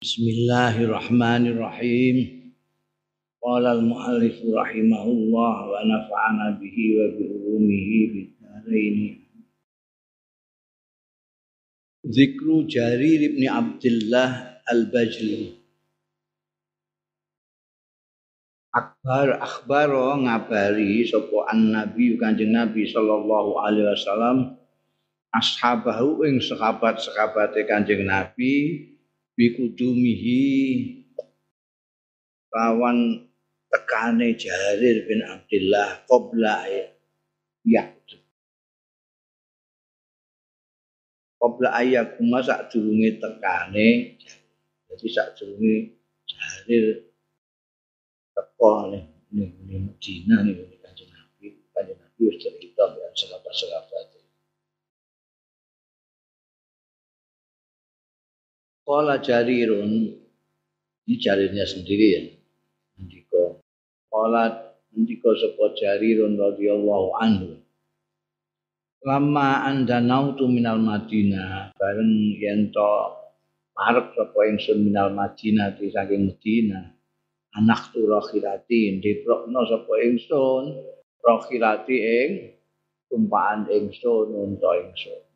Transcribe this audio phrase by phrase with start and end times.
[0.00, 2.16] Bismillahirrahmanirrahim.
[3.36, 9.20] Qala al-mu'allif rahimahullah wa nafa'ana bihi wa bi ulumihi fid dharain.
[12.08, 15.60] Zikru Jarir ibn Abdullah al-Bajli.
[18.72, 24.56] Akbar akhbar ngabari sapa an-nabi Kanjeng Nabi sallallahu alaihi wasallam
[25.36, 28.96] ashabahu ing sahabat-sahabate Kanjeng Nabi
[29.38, 30.42] bikudumihi
[32.50, 33.30] lawan
[33.70, 36.66] tekane Jarir bin Abdullah qabla
[37.62, 37.86] ya.
[41.40, 44.18] Qabla ayakuma sak durunge tekane
[44.90, 45.94] jadi sak durunge
[46.26, 47.06] Jarir
[48.34, 51.54] teko nih ning Medina nih kanjeng Nabi.
[51.70, 54.09] Kanjeng Nabi wis cerita ya sahabat-sahabat
[58.90, 60.18] Kala jarirun
[61.06, 62.22] ini jarirnya sendiri ya.
[62.98, 63.62] Ndika
[64.10, 67.62] kala ndika sapa jarirun radhiyallahu anhu.
[69.06, 72.90] Lama anda nautu minal Madinah bareng yen to
[73.78, 76.90] parek sapa ingsun minal Madinah di saking Madinah.
[77.62, 80.82] Anak tu rohirati diprokno sapa ingsun
[81.22, 82.30] rohirati ing
[83.06, 85.29] tumpahan ingsun unta ingsun.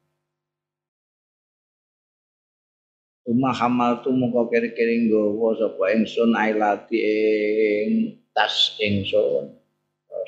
[3.25, 9.49] Uma hamal tu muka kiri-kiri nggawa sapa ingsun ailati ing tas ingsun.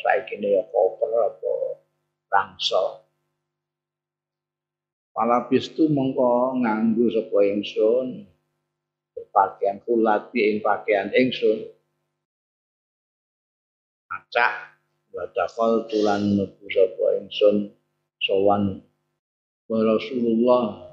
[0.01, 1.53] Saiki ne ya koper apa
[2.33, 3.05] rangsel.
[5.13, 8.25] Palapis tu mongko nganggo sapa ingsun
[9.29, 11.69] pakaian kulati ing pakaian ingsun.
[14.09, 14.81] Acak
[15.13, 17.77] wadakol tulan mebu sapa ingsun
[18.25, 18.81] sowan
[19.69, 20.86] Rasulullah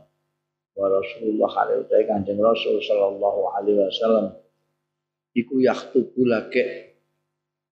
[0.73, 4.33] wa Rasulullah alaihi wa kanjeng Rasul sallallahu alaihi wasallam
[5.38, 6.97] iku yaktubu lake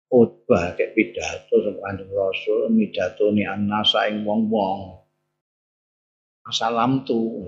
[0.06, 5.02] khutbah ke pidato sapa kanjeng Rasul midato ni annasa ing wong-wong.
[6.50, 7.46] Salam tu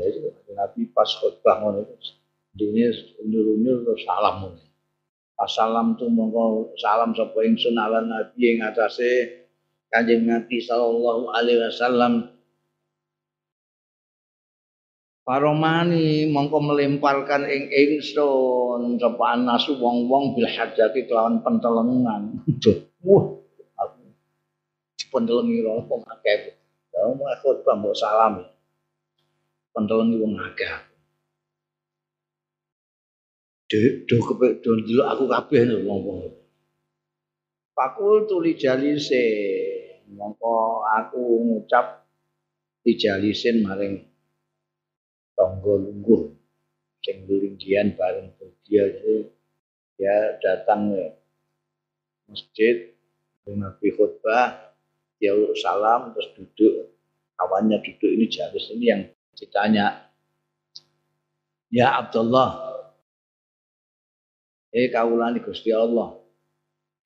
[0.55, 1.83] Nabi pas khutbah ngono
[2.55, 4.55] dene undur-undur terus salam
[5.35, 9.43] Assalam tu monggo salam sapa ingsun ala nabi ing atase
[9.91, 12.34] Kanjeng Nabi sallallahu alaihi wasallam
[15.25, 22.45] Paromani mongko melemparkan ing ingsun sapa anasu wong-wong bil hajati kelawan pentelengan.
[23.01, 23.25] Wah,
[23.81, 24.05] aku
[25.09, 26.61] pentelengi ora kok akeh.
[26.93, 28.45] Ya mau khotbah mbok salam.
[29.73, 30.93] Pentelengi wong akeh.
[34.05, 36.37] Do kepek do ndelok aku kabeh wong-wong.
[37.73, 39.25] Pakul tuli jalise
[40.13, 42.05] mongko aku ngucap
[42.85, 44.14] dijalisin maring
[45.45, 46.33] tonggo lungguh.
[47.05, 48.33] Sing linggian bareng
[48.65, 48.89] dia
[50.01, 51.13] ya datang ya
[52.33, 52.97] masjid
[53.45, 54.73] Nabi khutbah
[55.21, 56.97] dia salam terus duduk.
[57.37, 59.03] Kawannya duduk ini jalis ini yang
[59.37, 60.09] ditanya
[61.75, 62.79] ya Abdullah
[64.71, 66.15] eh kaulani Gusti Allah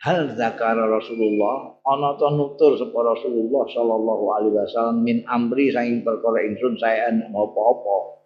[0.04, 6.44] hal zakara Rasulullah ana to nutur sapa Rasulullah sallallahu alaihi wasallam min amri saking perkara
[6.46, 8.17] ingsun saya apa-apa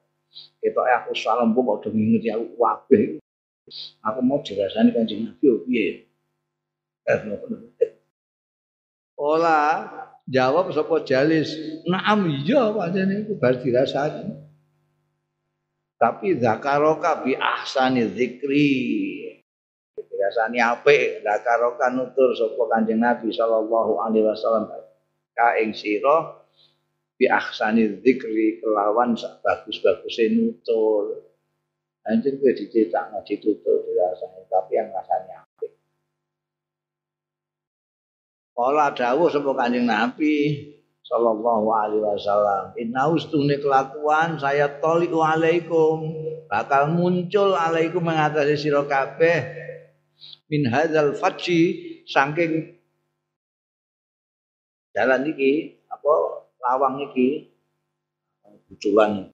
[0.62, 3.04] Ketok aku salam kok padha nginget aku kabeh.
[4.02, 6.08] Aku mau dirasani Kanjeng Nabi yo piye?
[9.18, 9.60] Ola
[10.26, 11.54] jawab sapa jalis,
[11.86, 14.34] "Naam iya pancen iku bar dirasani."
[15.98, 18.70] Tapi zakaroka bi ahsani zikri.
[19.94, 24.66] Dirasani apik, zakaroka nutur sapa Kanjeng Nabi sallallahu alaihi wasallam
[25.38, 26.41] ka ing sira
[27.22, 31.22] bi ahsani dzikri kelawan bagus-bagus nutur.
[32.02, 35.70] Anjir kowe dicetak ngaji tutur dirasani tapi yang rasanya apik.
[38.58, 40.66] Kala dawuh sapa Kanjeng Nabi
[41.06, 46.10] sallallahu alaihi wasallam, "Inna ustune kelakuan saya toliku alaikum
[46.50, 49.46] bakal muncul alaikum mengatasi sira kabeh
[50.50, 52.82] min hadzal faji saking
[54.90, 57.50] jalan iki apa lawang iki
[58.70, 59.28] buculan.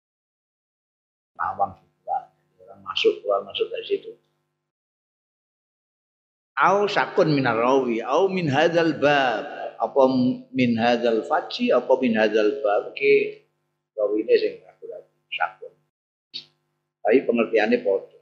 [1.37, 2.33] Lawang juga.
[2.65, 4.11] Orang masuk keluar masuk dari situ.
[6.59, 9.47] Au sakun minar rawi au min hadzal bab.
[9.79, 10.03] Apa
[10.51, 13.47] min hadzal faji apa min hadzal bab ki
[13.95, 14.91] rawine sing aku
[15.31, 15.71] sakun.
[16.99, 18.19] Tapi pengertiannya padha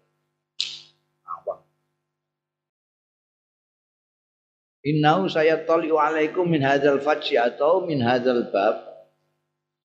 [4.86, 8.95] Innau saya toliu alaikum min hadzal faji atau min hadzal bab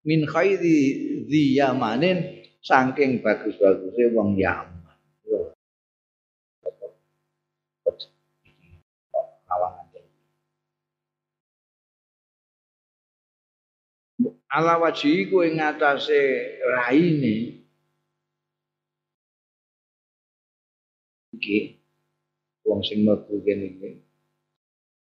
[0.07, 0.79] min khairi
[1.27, 4.75] dhi yamanin saking bagus-bagusnya wong Yaman.
[14.47, 16.17] Ala waji ku ing atase
[16.63, 17.67] raine
[21.35, 21.77] iki
[22.63, 23.89] wong sing mlebu kene iki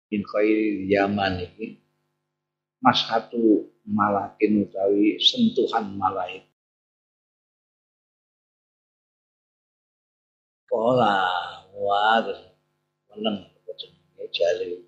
[0.10, 1.78] min khairi yaman iki
[2.80, 6.48] mas satu malakin utawi sentuhan malaikat
[10.68, 11.24] Pola,
[11.80, 12.19] wah,
[13.16, 13.39] meneng,
[14.36, 14.84] jari.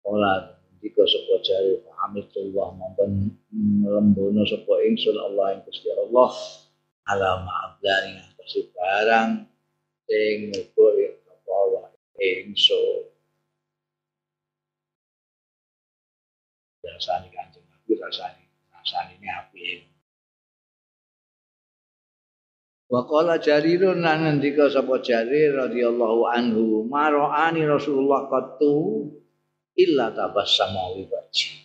[0.00, 3.36] Pola, jika sebuah jari, Hamidullah, maupun
[3.84, 6.30] lembono sebuah ingsun Allah yang Gusti Allah,
[7.04, 9.30] ala ma'abdani ngatasi barang,
[10.08, 10.88] sing muga
[11.30, 11.84] apa Allah
[12.16, 13.12] ingsun.
[16.82, 17.41] Rasani
[18.00, 19.92] Nabi, rasani, ini api
[22.92, 29.08] Wa qala Jarirun lan ngendika sapa Jarir radhiyallahu anhu, "Marani Rasulullah qattu
[29.80, 31.56] illa tabassama wi wajhi."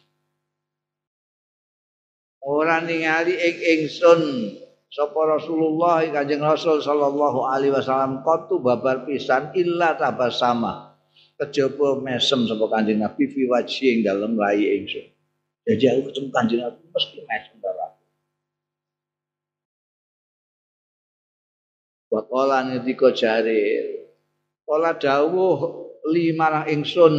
[2.48, 4.22] Ora ningali ing ingsun
[4.88, 10.96] sapa Rasulullah Kanjeng Rasul sallallahu alaihi wasallam qattu babar pisan illa tabassama.
[11.36, 15.17] Kejaba mesem sapa Kanjeng Nabi fi wajhi ing dalem rai ingsun.
[15.68, 17.58] Jadi aku ketemu Kanjeng Nabi mesti mesem
[22.18, 24.10] wa qala ngendika jarir.
[24.66, 25.58] Qala dawuh
[26.10, 27.16] lima ingsun.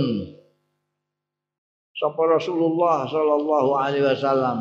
[1.94, 4.58] Sapa Rasulullah sallallahu alaihi wasallam?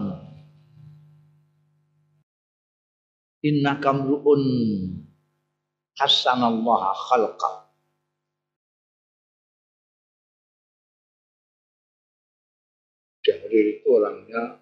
[3.45, 4.41] Inna kamruun
[5.97, 7.56] hasanallah khalqa
[13.47, 14.59] Jarir itu orangnya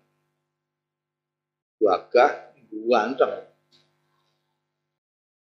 [1.81, 3.33] gagah, ganteng,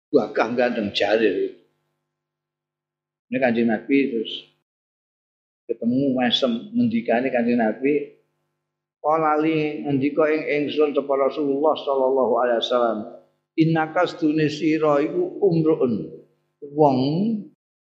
[0.10, 1.54] gagah ganteng jarir.
[3.30, 4.34] Ini kanjeng Nabi terus
[5.70, 8.18] ketemu mesem ngendikane kanjeng Nabi
[8.98, 13.00] Qalali ngendika ing ingsun sapa Rasulullah sallallahu alaihi wasallam
[13.60, 16.18] innaka stune sira iku umruun
[16.74, 17.00] wong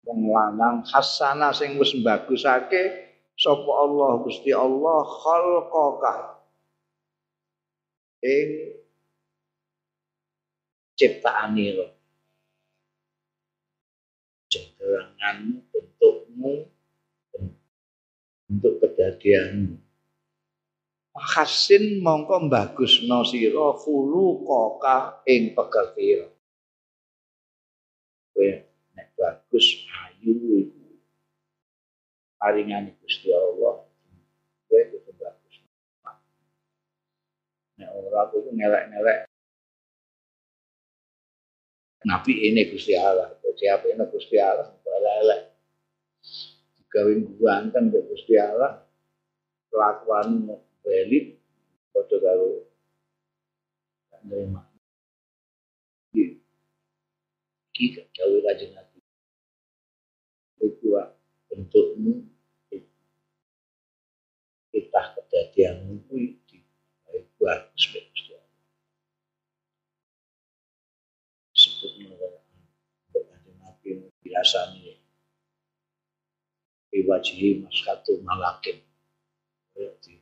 [0.05, 3.08] wong lanang hasana sing wis bagusake
[3.39, 6.43] sapa Allah Gusti Allah khalqaka
[8.19, 8.75] ing
[10.99, 11.95] ciptaanira
[14.49, 16.53] jenderanganmu, bentukmu,
[18.49, 19.77] bentuk kedadianmu.
[21.19, 26.31] Hasin mongko bagus no siro fulu koka ing pekertiro.
[28.31, 28.49] Kowe
[28.95, 30.78] nek bagus ayu iku
[32.39, 33.83] paringane Gusti Allah.
[34.71, 35.55] Kowe kudu bagus.
[37.77, 39.29] Nek ora kuwi ngelek-ngelek
[42.07, 45.41] Nabi ini Gusti Allah, siapa ini Gusti Allah, elek-elek.
[46.87, 48.87] Gawe ganteng ke Gusti Allah,
[49.67, 50.47] kelakuan
[50.79, 51.37] belit,
[51.91, 52.63] padha karo
[54.25, 54.63] nerima.
[57.75, 58.37] Iki gawe.
[58.47, 58.88] Iku
[61.59, 62.23] bentukmu
[64.71, 66.39] kita kedadianmu kuwi
[67.35, 67.83] bagus
[71.51, 72.07] Gusti
[74.23, 74.95] biasa nih
[76.95, 78.79] iwajihi maskatu malakin.
[79.75, 80.15] Berarti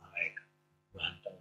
[0.00, 0.48] malaikat
[0.96, 1.36] banteng.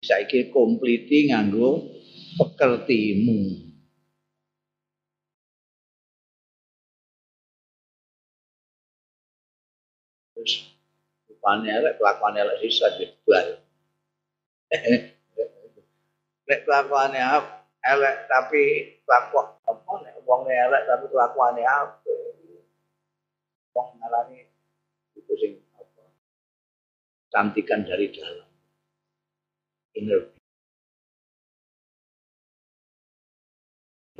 [0.00, 1.92] Saiki kompliti nganggo
[2.40, 3.65] pekertimu
[11.46, 13.62] rupane elek kelakuan elek sisa dijual
[16.50, 17.22] nek kelakuane
[17.86, 18.62] elek tapi
[19.06, 19.92] kelakuan apa?
[20.02, 22.14] Nek wong elek tapi kelakuane apa?
[23.78, 24.42] Wong ngalani
[25.14, 26.02] itu sing apa?
[27.30, 28.50] Cantikan dari dalam.
[29.94, 30.26] Inner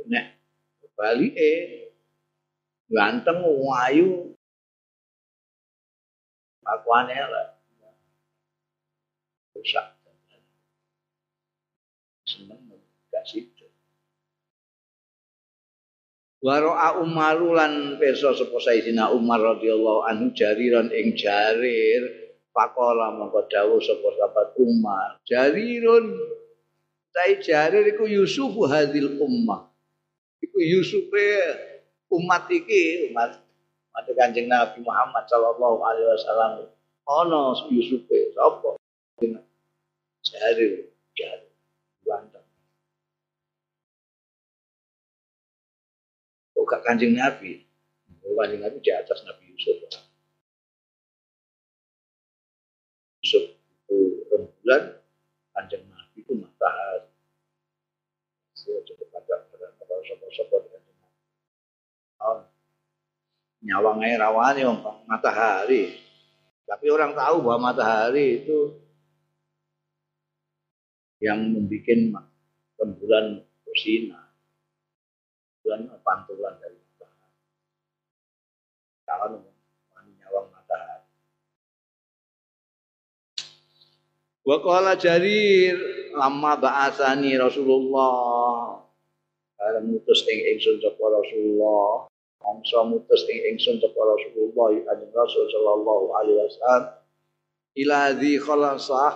[0.07, 0.39] nek
[0.95, 1.91] Bali eh
[2.87, 4.36] ganteng wayu
[6.67, 7.47] kelakuane elek
[9.55, 9.87] rusak.
[12.27, 12.59] Seneng
[13.07, 13.47] gak sih
[16.43, 22.35] Waro'a Umaru lan pirsa sapa Sayyidina Umar radhiyallahu anhu jariran ing jarir.
[22.51, 25.17] Pakola mongko dawuh sapa sahabat Umar.
[25.25, 26.13] Jarirun
[27.15, 29.71] tai jarir iku Yusuf hadil ummah.
[30.43, 31.09] Iku Yusuf
[32.11, 33.46] umat iki umat
[33.97, 36.69] umat Kanjeng Nabi Muhammad sallallahu alaihi wasallam
[37.09, 38.05] ana Yusuf
[38.37, 38.77] sapa
[40.21, 41.49] jarir jarir
[42.05, 42.45] ganteng
[46.67, 47.63] gak kanjeng Nabi.
[48.27, 49.79] Kanjeng Nabi di atas Nabi Yusuf.
[54.67, 54.99] bulan
[55.55, 57.07] kanjeng Nabi itu matahari.
[58.51, 61.23] Saya coba pada pada sopo-sopo kanjeng Nabi.
[63.67, 64.63] Nyawang air rawani
[65.03, 65.91] matahari.
[66.63, 68.79] Tapi orang tahu bahwa matahari itu
[71.19, 72.31] yang membuat
[72.79, 74.31] rembulan bersinar.
[75.59, 77.35] Bulan pantulan dari matahari.
[79.03, 79.27] Kalau
[80.15, 81.11] nyawang matahari.
[84.47, 85.75] Wa qala Jarir
[86.15, 88.79] lama ba'atsani Rasulullah.
[89.59, 92.07] Karena mutus ing ingsun sapa Rasulullah.
[92.41, 96.83] Mongso mutus ing ingsun sapa Rasulullah kanjeng Rasul sallallahu alaihi wasallam.
[97.77, 99.13] Ila dzi khalasah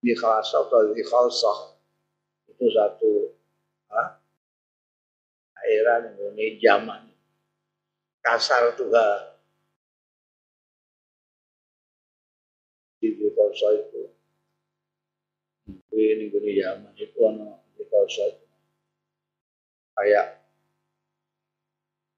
[0.00, 1.58] di khalasah atau di khalasah
[2.50, 3.12] itu satu
[3.94, 4.20] ha?
[5.58, 7.10] daerah ini zaman
[8.20, 9.20] kasar Tuhan
[13.00, 14.02] di khalasah itu.
[15.90, 18.46] Ini ini zaman itu ana di itu.
[19.94, 20.39] Kayak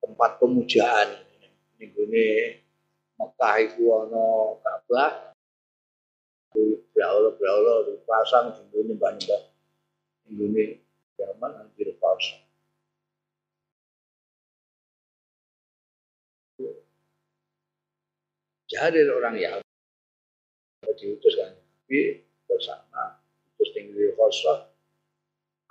[0.02, 1.22] tempat pemujaan.
[1.78, 2.58] Ini
[3.18, 5.12] Mekah itu ana Ka'bah.
[6.92, 9.16] Braula-braula dipasang di ini nyembah
[10.28, 10.64] Ini
[11.16, 12.36] zaman hampir palsu.
[18.68, 19.60] Jadi orang yang
[20.96, 23.20] diutus kan Nabi bersama
[23.56, 24.64] terus tinggi kosong.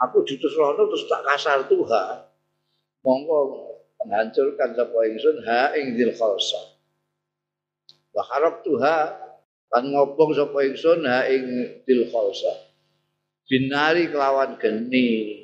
[0.06, 2.30] Aku diutus rono terus tak kasar Tuhan.
[3.02, 6.62] Monggo menghancurkan sapa ingsun ha ing dzil khalsa
[8.12, 8.24] wa
[8.66, 8.98] tuha
[9.72, 11.46] kan ngobong sapa ingsun ha ing
[11.86, 12.72] dzil khalsa
[13.52, 15.44] binari kelawan geni.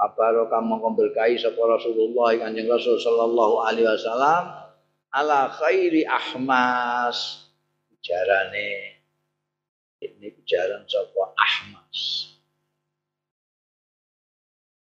[0.00, 4.42] Abaro kamu memberkahi sapa Rasulullah Kanjeng Rasul sallallahu alaihi wasallam
[5.14, 7.46] ala khairi ahmas.
[8.00, 8.96] Jarane
[10.00, 11.79] ini jalan sapa Ahmas.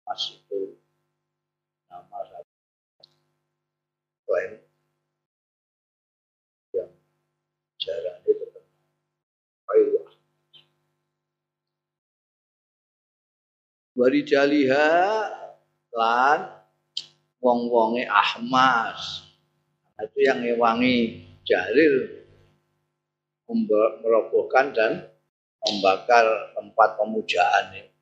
[0.09, 0.81] Mas itu
[1.93, 2.49] nama satu
[4.33, 4.53] lain
[6.73, 6.89] yang
[7.77, 8.73] jalan itu terkenal.
[9.69, 10.01] Ayo
[13.95, 14.89] Wari jaliha
[15.93, 16.41] lan
[17.45, 19.29] wong-wonge Ahmas.
[20.01, 22.25] Itu yang ngewangi Jalil
[24.01, 25.14] merobohkan dan
[25.65, 27.93] membakar tempat pemujaan ini.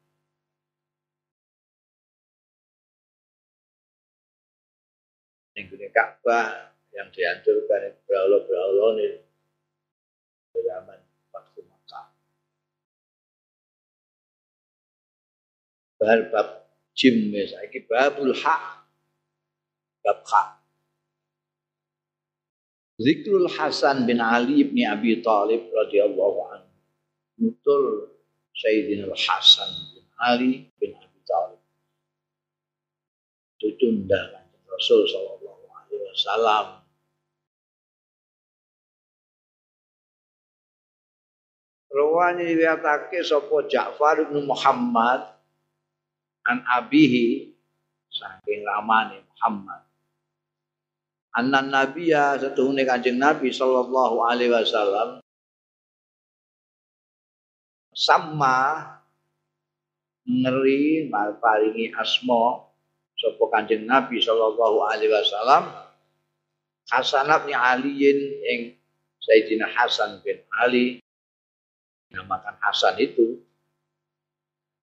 [5.52, 9.20] Ini Ka'bah yang dihancurkan berawal-berawal ini
[10.58, 11.00] zaman
[11.30, 12.06] waktu Makkah.
[16.00, 16.48] Bahar bab
[16.96, 18.62] jim misalnya, babul hak,
[20.02, 20.48] bab hak.
[23.00, 26.71] Zikrul Hasan bin Ali bin Abi Talib radhiyallahu anhu.
[27.42, 28.06] Nutul
[28.54, 31.58] Sayyidina Hasan bin Ali bin Abi Talib.
[33.58, 36.66] Tutunda Rasul sallallahu alaihi wasallam.
[41.92, 45.34] Rawani riwayatake sapa Ja'far bin Muhammad
[46.46, 47.52] an abihi
[48.08, 49.82] saking ramane Muhammad
[51.32, 55.21] Anan nabiya setuhune Kanjeng Nabi sallallahu alaihi wasallam
[58.02, 58.82] sama
[60.26, 61.06] ngeri
[61.38, 62.66] paringi asma
[63.14, 65.70] sapa Kanjeng Nabi sallallahu alaihi wasallam
[66.90, 68.60] Hasan bin Aliin ing
[69.22, 70.98] Sayyidina Hasan bin Ali.
[72.10, 73.40] Namakan Hasan itu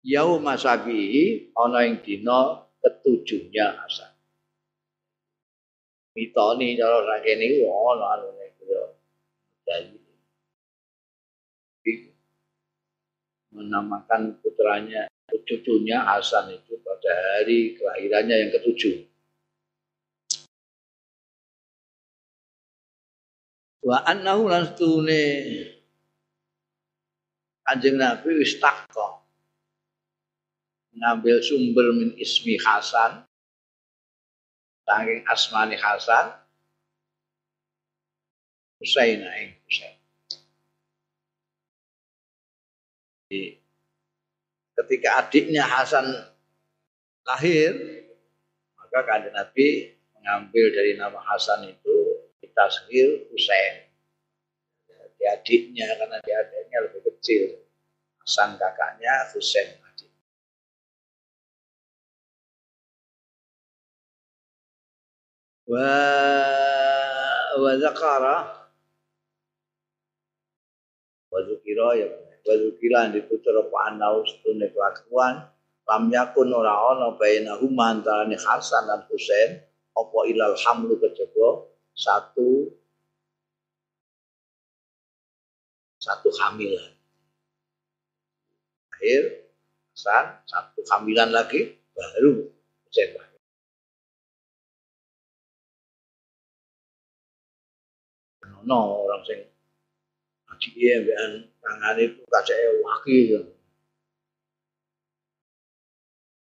[0.05, 4.11] yauma sabihi ana ing dina ketujuhnya Hasan.
[6.13, 8.77] Mitoni cara sakene iku ana anune kuwi
[9.65, 10.05] jadi
[13.55, 15.07] menamakan putranya
[15.47, 19.07] cucunya Hasan itu pada hari kelahirannya yang ketujuh.
[23.85, 25.23] Wa annahu lan stune
[27.65, 28.57] Kanjeng Nabi wis
[30.95, 33.27] ngambil sumber min ismi Hasan
[34.85, 36.33] saking asmani Hasan
[38.79, 39.94] Husain ing Husain.
[44.75, 46.05] Ketika adiknya Hasan
[47.25, 47.73] lahir,
[48.77, 51.95] maka kanjeng Nabi mengambil dari nama Hasan itu
[52.41, 53.89] kita sendiri Husain.
[55.15, 57.65] Di adiknya karena di adiknya lebih kecil.
[58.21, 59.85] Hasan kakaknya, Husain
[65.65, 65.81] wa
[67.57, 68.37] wa zakara
[71.33, 72.09] wa zukira ya
[72.45, 75.49] wa zukira ditutur apa anau setune kelakuan
[75.89, 81.65] lam yakun ora ana bainahuma antarané Hasan dan Husain apa ilal hamlu kejaba?
[81.95, 82.69] Satu
[85.97, 86.93] satu hamilan.
[88.93, 89.49] Akhir
[89.97, 92.45] Hasan satu hamilan lagi baru
[92.85, 93.25] Husain
[98.65, 99.39] no orang sing
[100.55, 103.41] adike mbekan tangan itu kacake waki ya.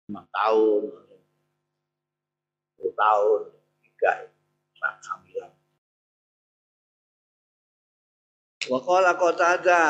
[0.06, 0.84] lima tahun,
[2.78, 3.42] sepuluh tahun,
[3.82, 4.12] tiga
[4.78, 5.52] tak kehamilan.
[8.70, 9.84] Wakala kota ada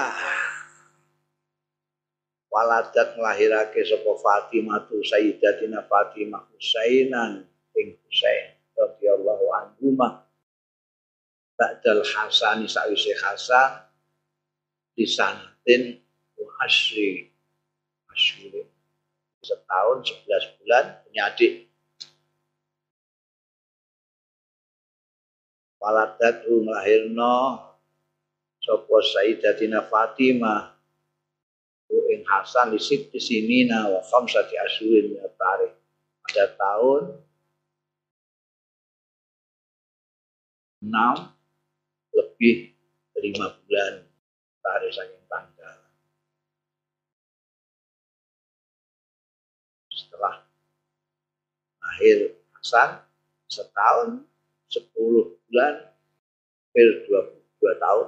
[2.48, 7.44] waladat melahirake sapa Fatimah tu Sayyidatina Fatimah Husainan
[7.76, 10.00] ing Husain radhiyallahu anhu
[11.56, 13.85] Ba'dal Hasani sa'wisi Hasan
[14.96, 16.00] disanatin
[16.40, 17.30] wa asri
[18.10, 18.64] asyuri
[19.46, 21.54] setahun sebelas bulan punya adik.
[25.78, 27.62] Waladatu melahirno
[28.58, 30.74] Sopo Sayyidatina Fatimah
[32.10, 32.82] ing Hasan di
[33.22, 35.78] sini na wa khamsati asyurin tarikh.
[36.26, 37.22] Pada tahun
[40.82, 40.90] 6
[42.18, 42.74] lebih
[43.22, 43.94] lima bulan
[44.66, 45.78] tarik saking tanggal.
[49.94, 50.42] Setelah
[51.86, 53.06] akhir Hasan
[53.46, 54.26] setahun
[54.66, 55.94] sepuluh bulan
[56.74, 57.22] hampir dua,
[57.62, 58.08] dua tahun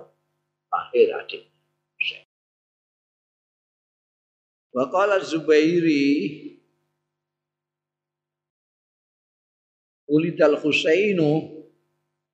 [0.73, 1.43] akhir adik.
[4.73, 6.05] Wakala Zubairi
[10.09, 11.63] Ulidal Husainu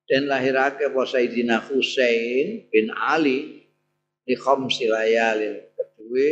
[0.10, 3.53] dan lahirake apa Sayyidina Husain bin Ali
[4.24, 5.60] di khamsi layalin.
[5.76, 6.32] Kedua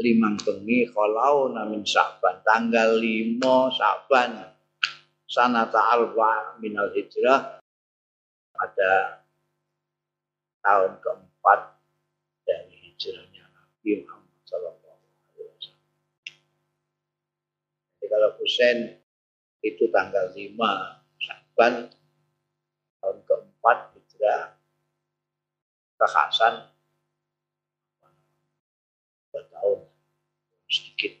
[0.00, 4.36] limang bengi kalau namin Sa'ban tanggal lima Sa'ban
[5.28, 7.60] sanata arba minal hijrah.
[8.52, 9.24] Pada
[10.60, 11.60] tahun keempat
[12.44, 15.88] dari hijrahnya Nabi Muhammad Sallallahu Alaihi Wasallam.
[17.96, 18.78] Jadi kalau Husain
[19.64, 21.88] itu tanggal lima Sa'ban
[23.00, 24.60] tahun keempat hijrah.
[26.00, 26.69] Ke Hasan dua
[29.60, 29.80] tahun.
[30.66, 31.20] Sedikit.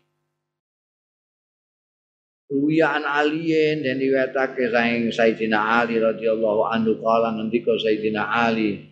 [2.50, 8.90] Ruwiyan Aliin dan diwetake saing Sayyidina Ali radhiyallahu anhu kala ngendika Sayyidina Ali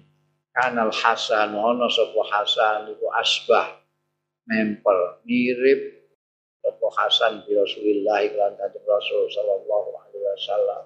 [0.55, 3.83] kanal Hasan ana sapa Hasan iku asbah
[4.47, 6.07] mempel mirip
[6.63, 10.83] sapa Hasan bi Rasulillah iklan kanjeng Rasul sallallahu alaihi wasallam.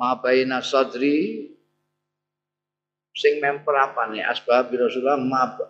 [0.00, 1.44] Ma baina sadri
[3.12, 5.60] sing memper apa nih asbab Rasulullah ma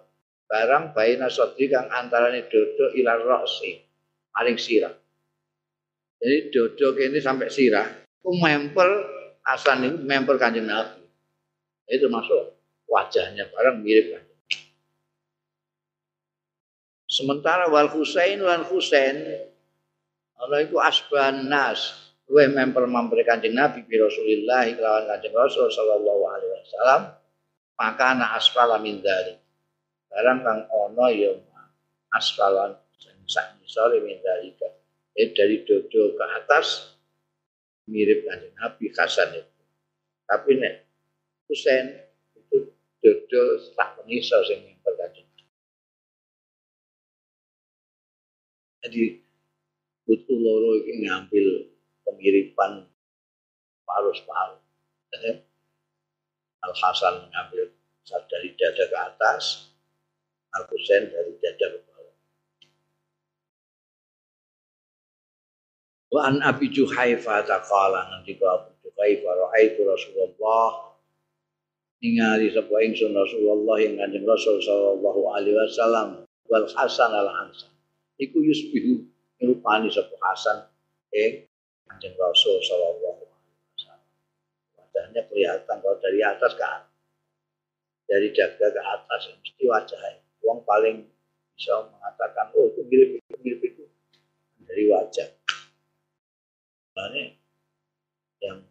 [0.51, 3.79] barang baina sadri kang antarane dodo ila roksi
[4.35, 4.91] maring sirah.
[6.19, 7.87] Jadi dodo ini sampai sirah
[8.19, 8.91] ku memper
[9.47, 11.07] asan itu memper kanjeng Nabi.
[11.87, 12.59] Itu masuk
[12.91, 14.25] wajahnya barang mirip kan.
[17.07, 19.47] Sementara wal Husain wal Husain
[20.41, 26.23] Allah itu asban nas luwih memper memberi kanjeng Nabi bi Rasulillah kelawan kanjeng Rasul sallallahu
[26.27, 27.03] alaihi wasallam
[27.75, 29.03] maka ana asfala min
[30.11, 31.33] barang kang ono ya
[32.18, 32.75] asfalan
[33.31, 34.51] sak misale min dari
[35.14, 36.99] eh, dari dodo ke atas
[37.87, 39.62] mirip kanjeng Nabi Hasan itu
[40.27, 40.75] tapi nek
[41.46, 41.94] Husain
[42.35, 43.42] itu dodo
[43.79, 45.31] tak mengisor sing memper kanjeng
[48.83, 49.23] jadi
[50.11, 51.70] butuh loro ini ngambil
[52.03, 52.90] kemiripan
[53.87, 54.59] paru-paru.
[56.61, 57.70] Al Hasan mengambil
[58.05, 59.69] dari dada ke atas,
[60.51, 62.17] Al dari dada ke bawah.
[66.11, 70.91] Wa an Abi Juhaifa taqala nanti ke Abu Juhaifa raaitu Rasulullah
[72.03, 77.71] ningali sapa ingsun Rasulullah yang kanjeng Rasul sallallahu alaihi wasallam wal Hasan al Hasan
[78.19, 79.07] iku yusbihu
[79.39, 80.67] rupani sapa Hasan
[81.15, 81.51] ing
[81.91, 84.03] Kanjeng Rasul Shallallahu Alaihi Wasallam.
[84.79, 86.95] Wajahnya kelihatan kalau dari atas ke atas,
[88.07, 90.30] dari jaga ke atas mesti wajahnya.
[90.44, 91.07] Uang paling
[91.55, 93.85] bisa mengatakan oh itu mirip itu mirip itu
[94.64, 95.29] dari wajah.
[96.96, 97.37] Nah, ini
[98.40, 98.64] yang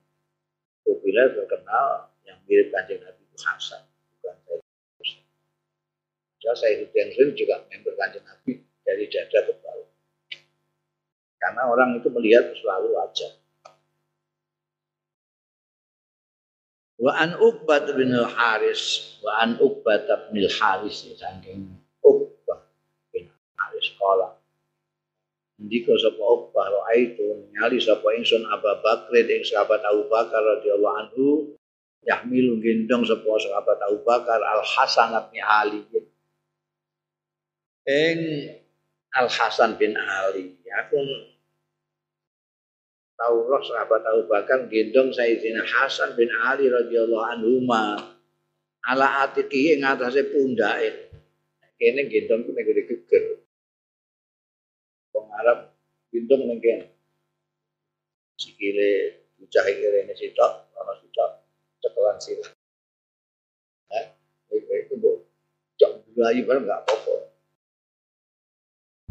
[0.83, 3.85] populer terkenal yang mirip kanjeng Nabi itu Hasan
[4.17, 4.61] bukan saya.
[6.39, 6.55] Saya
[6.85, 9.89] Sayyid juga member kanjeng Nabi dari dada ke bawah.
[11.39, 13.38] Karena orang itu melihat selalu wajah.
[16.99, 20.03] Wa an Uqbah bin al-Haris, wa an Uqbah
[20.35, 21.71] bin al-Haris saking
[22.03, 22.59] Uqbah
[23.15, 24.35] bin Haris kala.
[25.63, 26.67] Ndika sapa Uqbah
[26.99, 31.27] itu nyali sapa ingsun Abu Bakar ing sahabat Abu Bakar radhiyallahu anhu
[32.03, 35.79] yahmilu gendong sapa sahabat Abu Bakar Al Hasan bin Ali.
[37.87, 38.19] Ing
[39.15, 40.59] Al Hasan bin Ali.
[40.83, 40.99] Aku
[43.19, 47.67] tahu roh sahabat Abu Bakar gendong Sayyidina Hasan bin Ali radhiyallahu anhu
[48.87, 51.11] ala atiki ing atase pundake.
[51.75, 53.43] Kene gendong ku nek geger.
[55.11, 55.75] Wong Arab
[56.15, 56.87] gendong ning kene.
[58.39, 61.31] Sikile bocah iki rene sitok, ana sitok
[61.83, 62.47] cekelan sila.
[63.91, 64.01] Ya,
[64.79, 65.27] itu bu,
[65.75, 67.35] cok bulayi bareng nggak apa-apa.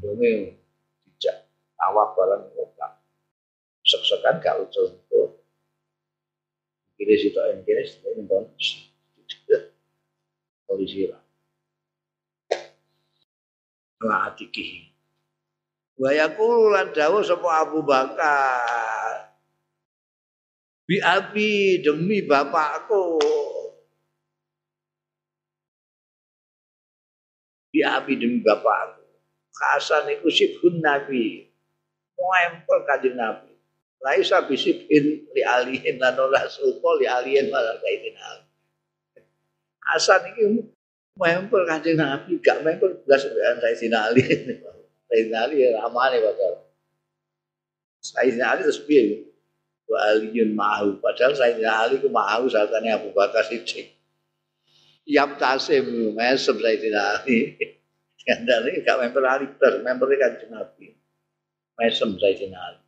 [0.01, 0.57] Dongeng
[1.05, 1.44] dijak
[1.77, 2.98] awak bareng enggak
[3.88, 4.92] sek-sekan gak ucul
[6.98, 8.44] kiri situ yang kiri situ yang don
[10.68, 11.22] polisi lah.
[14.05, 14.92] Lah atiki
[15.96, 17.24] wa yaqulu lan dawuh
[17.64, 19.33] Abu Bakar.
[20.88, 23.20] Bi abi demi bapakku.
[27.72, 29.05] Bi abi demi bapakku.
[29.59, 31.44] Hasan iku sibhun Nabi.
[32.16, 33.48] Muempel kanjeng Nabi
[33.99, 38.39] Laisa bisibin li alihin lan ora sulko li alihin malah kaidin al.
[39.91, 40.45] Hasan iki
[41.19, 44.23] mempel kanjeng Nabi gak mempel belas saya sinali.
[45.09, 46.69] Saya sinali ramane bakal.
[47.99, 49.27] Saya sinali terus piye?
[49.91, 51.03] Wa aliyun ma'ahu.
[51.03, 53.99] Padahal saya sinali ku ma'ahu satane Abu Bakar Siddiq.
[55.11, 57.59] Yap tasim mesem saya sinali.
[58.23, 60.95] Kandane gak mempel ali terus mempel kanjeng Nabi.
[61.81, 62.88] Mesem saya sinali.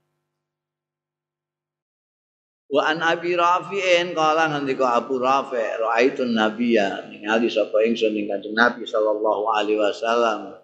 [2.70, 8.54] Wa an Abi Rafi'in kala ngendika Abu Rafi' raaitu nabiyya ningali sapa ingsun ing Kanjeng
[8.54, 10.54] Nabi sallallahu alaihi wasallam.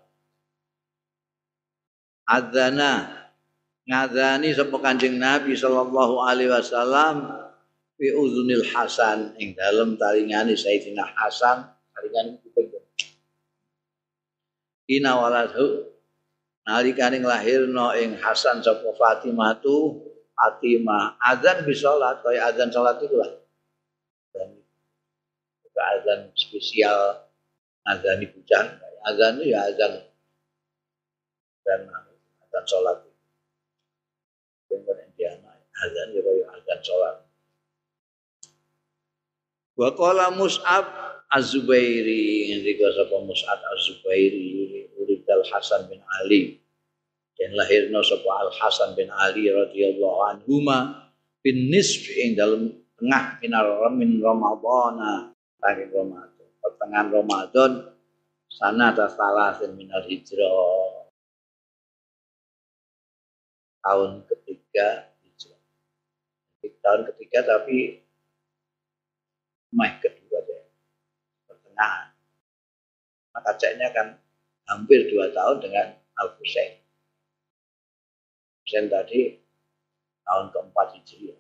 [2.31, 3.11] Adzana
[3.90, 7.27] ngadani sapa Kanjeng Nabi sallallahu alaihi wasallam
[7.99, 12.71] fi uzunil Hasan ing dalem talingane Sayyidina Hasan talingan kuping.
[14.87, 15.90] Ina waladhu
[16.62, 21.16] nalikane lahirna ing Hasan sapa Fatimah tu Fatimah.
[21.16, 23.33] Azan bisa sholat, kayak azan sholat itu lah.
[24.37, 24.61] Dan
[25.64, 27.01] juga azan spesial,
[27.88, 28.66] azan di hujan.
[29.09, 29.92] Azan itu ya azan
[31.64, 31.81] dan
[32.44, 32.99] azan sholat.
[34.68, 37.16] Dengan Indiana, azan juga ya azan sholat.
[39.77, 40.85] Wa qala Mus'ab
[41.27, 46.66] Az-Zubairi, ngendika sapa Mus'ab Az-Zubairi, Uridal Hasan bin Ali
[47.37, 51.12] dan lahirna sapa Al Hasan bin Ali radhiyallahu anhuma
[51.44, 57.70] bin nisfi ing dalam tengah minar min Ramadhan akhir Ramadan pertengahan Ramadan
[58.57, 61.12] sana ada salah minar hijrah.
[63.85, 65.61] Tahun ketiga hijrah.
[66.64, 68.01] Tahun ketiga tapi
[69.77, 70.62] meh kedua deh
[71.44, 72.16] pertengahan.
[73.37, 74.16] Maka ceknya kan
[74.66, 76.86] hampir dua tahun dengan Al Husain
[78.67, 79.39] Husain tadi
[80.27, 81.39] tahun keempat Hijriah.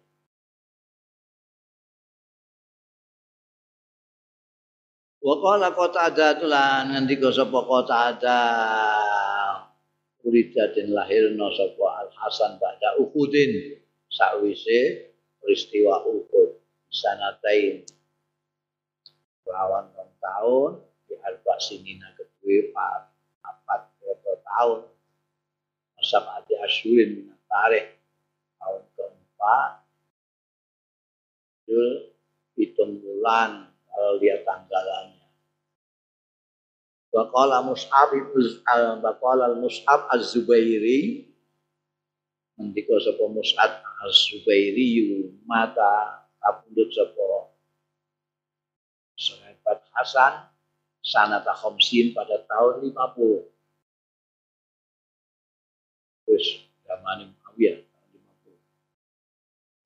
[5.26, 8.54] Wa qala Qatadah tulan ngendika sapa Qatadah
[10.22, 13.74] Urida den lahirna sapa Al Hasan ba'da Uhudin.
[14.06, 15.10] Sakwise
[15.42, 16.62] peristiwa Uhud
[16.94, 17.82] sanatain.
[19.50, 19.90] Lawan
[20.22, 20.78] tahun
[21.10, 23.10] di arba sinina kedua
[23.42, 23.90] empat
[24.46, 24.95] tahun
[26.06, 27.98] sab'ati asyurin minat tarikh
[28.62, 29.70] tahun keempat.
[31.66, 31.82] Itu
[32.54, 35.26] hitung bulan kalau lihat tanggalannya.
[37.10, 38.14] Baqala Mus'ab
[38.70, 41.26] al Baqala al-Mus'ab az-Zubairi.
[42.54, 47.50] Ngendika sapa Mus'ab az-Zubairi mata kapundhut sapa
[49.16, 50.34] sahabat Hasan
[51.00, 53.55] sanata khamsin pada tahun 50
[56.26, 57.82] wis zaman Muawiyah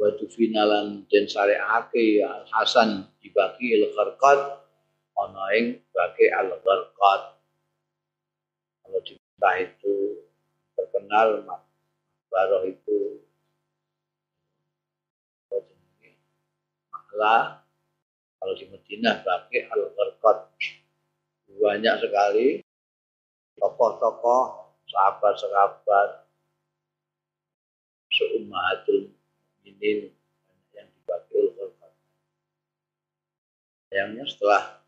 [0.01, 4.41] Batu finalan dan syariake Al Hasan dibagi al Kharqat
[5.21, 7.23] ana ing bagi al Kharqat
[8.81, 9.97] kalau di Mekah itu
[10.73, 11.45] terkenal
[12.33, 13.21] Baroh itu
[16.89, 17.61] Mahla
[18.41, 20.39] kalau di Madinah bagi al Kharqat
[21.61, 22.65] banyak sekali
[23.61, 26.20] tokoh-tokoh sahabat-sahabat
[28.21, 29.09] seummahatul
[29.65, 30.13] mukminin
[30.77, 31.73] yang dibagi oleh
[33.91, 34.85] Sayangnya setelah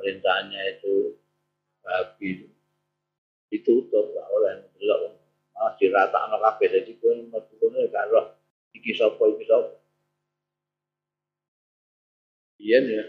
[0.00, 1.14] perintahnya itu
[1.84, 2.50] babi
[3.52, 5.14] ditutup lah oleh delok
[5.54, 6.66] malah dirata anak kabeh.
[6.72, 8.26] Dadi kowe metu kono gak roh.
[8.74, 9.78] Iki sapa iki sapa?
[12.58, 13.04] Iya ya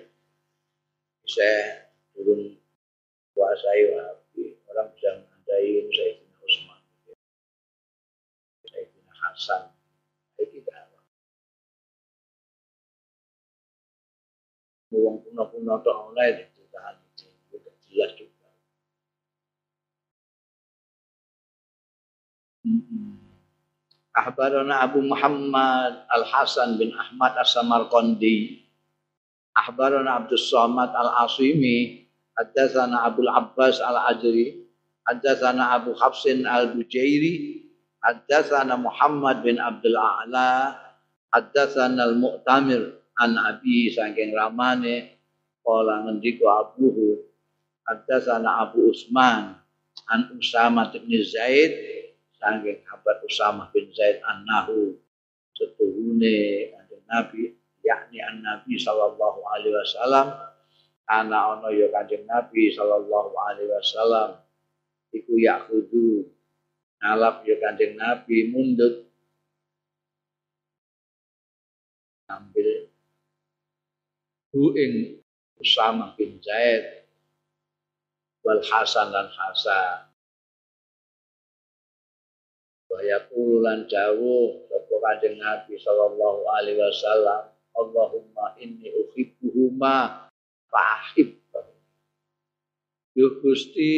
[1.25, 1.49] bisa
[2.13, 2.57] turun
[3.33, 6.18] kuasai wahabi orang bisa mengandai Sayyidina
[9.39, 9.71] Hasan
[10.35, 10.91] itu tidak
[14.91, 17.29] Uang kuno-kuno tok online itu tahan itu
[17.87, 18.51] jelas juga.
[24.11, 28.65] Ahbarana Abu Muhammad Al Hasan bin Ahmad As Samarqandi
[29.55, 32.09] Ahbarana Abdul Somad Al-Asimi.
[32.35, 34.67] Haddatsana Abu Abbas Al-Ajri.
[35.07, 37.58] Haddatsana Abu Hafsin Al-Bujairi
[37.99, 40.71] Haddatsana Muhammad bin Abdul A'la.
[41.35, 45.19] Haddatsana Al-Mu'tamir an Abi saking ramane.
[45.59, 47.19] Kala ngendika Abuhu.
[47.83, 49.59] Haddatsana Abu Usman
[50.09, 51.75] an Usama bin Zaid
[52.39, 54.95] saking kabar Usama bin Zaid annahu
[55.53, 56.71] setuhune
[57.09, 60.27] Nabi yakni an Nabi sallallahu alaihi wasallam.
[61.09, 64.39] Ana ana ya Kanjeng Nabi sallallahu alaihi wasallam.
[65.09, 66.29] Iku yakhudu
[66.99, 69.07] nalap ya Kanjeng Nabi mundut
[72.29, 72.69] ambil
[74.53, 75.23] hu ing
[75.59, 77.07] Usama bin Zaid
[78.43, 80.09] wal Hasan dan Hasan
[82.89, 90.25] Waya lan jauh sapa Kanjeng Nabi sallallahu alaihi wasallam Allahumma inni uhibbuhuma
[90.73, 91.37] fahib.
[93.13, 93.93] Yo Gusti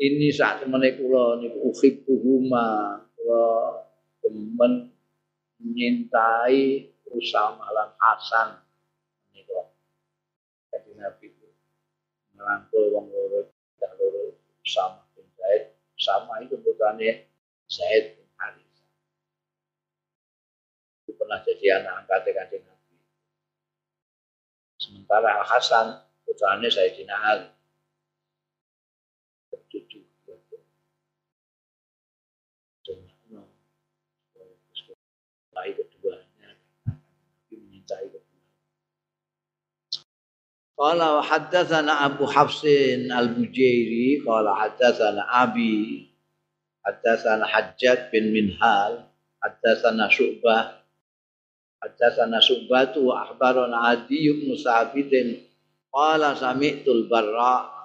[0.00, 2.66] ini saat temene kula niku uhibbuhuma
[3.12, 3.44] kula
[4.24, 4.88] demen
[5.60, 8.64] menyintai Usama lan Hasan
[9.36, 9.66] niku.
[10.72, 11.48] Jadi Nabi itu
[12.38, 17.28] ngerangkul wong loro dah loro Usama bin Zaid sama itu putrane
[17.68, 18.20] Zaid
[21.30, 22.96] pernah jadi anak angkat kanjeng Nabi.
[24.82, 27.59] Sementara Al Hasan putranya Sayyidina Ali.
[29.70, 30.02] Cucu
[35.60, 36.56] Mencintai keduanya,
[36.88, 38.08] Nabi mencintai.
[40.74, 46.08] Qala wa haddatsana Abu Hafsin Al-Bujairi qala haddatsana Abi
[46.80, 49.04] haddatsana Hajjat bin Minhal
[49.44, 50.80] haddatsana Syu'bah
[51.84, 55.44] Haddatsana Subatu wa akhbarana Adi bin Sabitin
[55.92, 57.79] qala sami'tul barra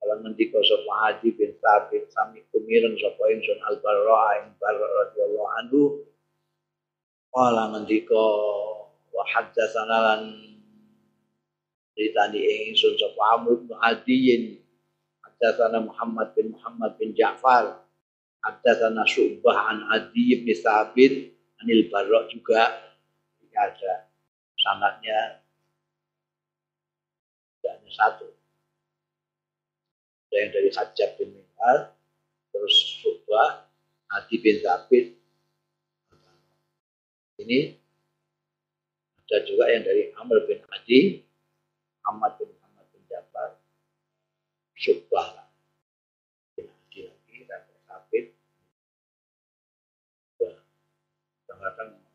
[0.00, 5.50] Kalau ngendika sapa Adi bin Sabit sami kumiren sapa ingsun al barra ing barra radhiyallahu
[5.60, 5.80] anhu
[7.28, 8.24] qala ngendika
[9.12, 10.20] wa haddatsana lan
[11.92, 12.40] ditani
[12.72, 14.42] ingsun sapa Amr bin Adiyin
[15.84, 17.84] Muhammad bin Muhammad bin Ja'far
[18.40, 22.88] haddatsana Syu'bah an Adi bin Sabit anil Barra juga
[23.60, 24.08] ada
[24.56, 25.44] sangatnya
[27.60, 28.39] tidak satu.
[30.30, 31.90] Ada yang dari Hajjab bin Minhal,
[32.54, 33.66] terus Subah,
[34.14, 35.18] Adi bin Thabit.
[37.42, 37.74] Ini
[39.26, 41.26] ada juga yang dari Amr bin Adi,
[42.06, 43.58] Ahmad bin Muhammad bin Jabbar,
[44.78, 45.50] Subah
[46.54, 48.30] bin Adi lagi, dan Thabit.
[50.38, 52.06] Kadang-kadang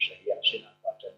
[0.00, 0.24] Syekh
[0.64, 1.12] apa dan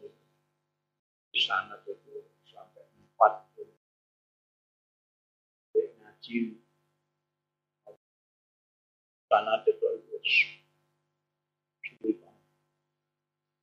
[9.31, 10.27] sana itu sulit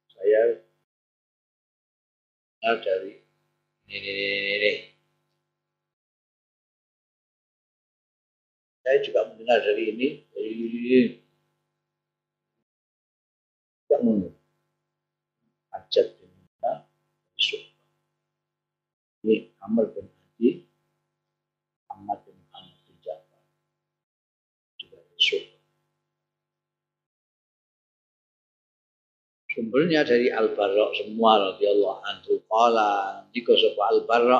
[0.07, 0.63] saya
[2.63, 3.19] dengar dari
[3.83, 4.71] ini ini ini, ini.
[8.83, 10.99] saya juga mendengar dari ini dari ini
[13.83, 14.35] tidak menurut
[15.75, 16.71] hajat dunia
[17.35, 17.63] besok.
[19.23, 20.49] Ini Amr bin Hadi,
[29.63, 34.39] Sumbernya dari Al-Barra semua radhiyallahu anhu qala dika sapa Al-Barra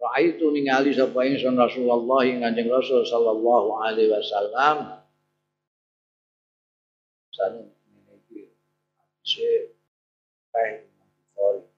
[0.00, 4.98] Ra'aitu ningali sapa ingsun Rasulullah ing Kanjeng Rasul sallallahu alaihi wasallam.
[7.30, 8.48] Sana ini
[9.22, 9.70] iki
[10.50, 11.68] Bukhari.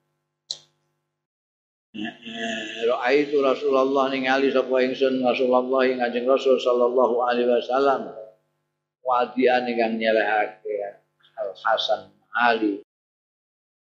[2.89, 8.17] Ra'aitu Rasulullah ningali sapa ingsun Rasulullah ing Kanjeng Rasul sallallahu alaihi wasallam.
[9.05, 11.05] Wadian ingkang nyelehake
[11.43, 12.81] Al Hasan Ali.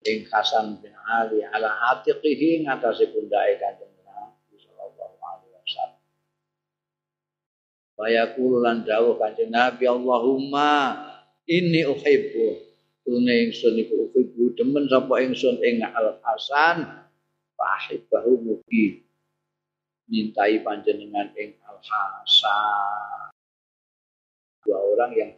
[0.02, 6.02] Ing Hasan bin Ali ala atiqihi ngatasi pundake Kanjeng Nabi sallallahu alaihi wasallam.
[7.94, 10.70] Wa yaqulu lan dawuh Kanjeng Nabi Allahumma
[11.46, 12.74] inni uhibbu.
[13.02, 17.06] Tune ingsun iku uhibbu demen sapa ingsun ing Al Hasan
[17.54, 19.06] fa ahibbahu mugi.
[20.10, 23.30] Mintai panjenengan ing Al Hasan.
[24.66, 25.30] Dua orang yang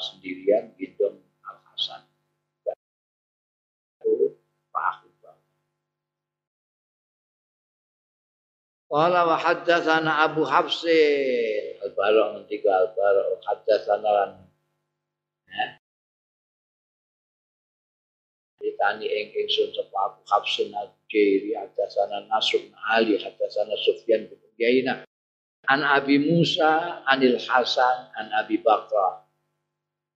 [0.00, 2.02] sendirian gendong Al Hasan
[2.64, 2.78] dan
[4.72, 5.00] Pak
[8.90, 14.30] Qala wa haddatsana Abu Hafsin Al-Bara ngendika Al-Bara haddatsana lan
[15.46, 15.78] ya
[18.58, 25.06] Ditani ing ingsun sapa Abu Hafsin Al-Jairi haddatsana Nasr bin Ali haddatsana Sufyan bin Uyainah.
[25.70, 29.22] An Abi Musa anil Hasan an Abi Bakar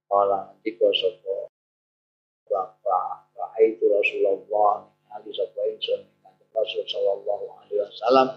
[0.07, 1.35] Kala ngendika sapa
[2.47, 6.15] Bakar Ra'aitu Rasulullah Ali sapa ingsun
[6.55, 8.29] Rasul sallallahu alaihi wasallam.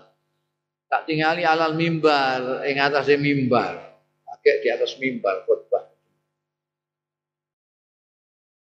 [0.90, 3.78] Tak tinggali alal mimbar ing atase mimbar.
[4.26, 5.86] Pakai di atas mimbar khutbah.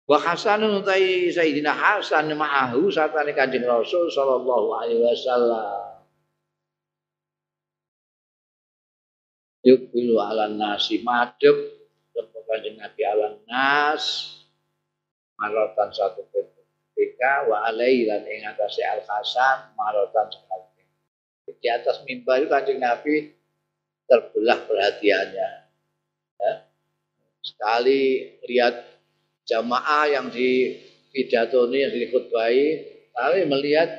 [0.10, 6.04] Wa Hasanun utai Sayyidina Hasan ma'ahu satane Kanjeng Rasul sallallahu alaihi wasallam.
[9.64, 11.79] Yuk bilu ala nasi madep
[12.50, 14.34] Kanjeng Nabi ala nas
[15.38, 20.82] marotan satu ketika wa alaihi lan ing atase Al Hasan marotan sekali
[21.46, 23.38] di atas mimbar itu kanjeng Nabi
[24.10, 25.50] terbelah perhatiannya.
[26.42, 26.54] Ya.
[27.46, 28.02] Sekali
[28.50, 28.76] lihat
[29.46, 30.82] jamaah yang di
[31.14, 32.66] pidato ini yang dikhutbahi,
[33.14, 33.90] kali melihat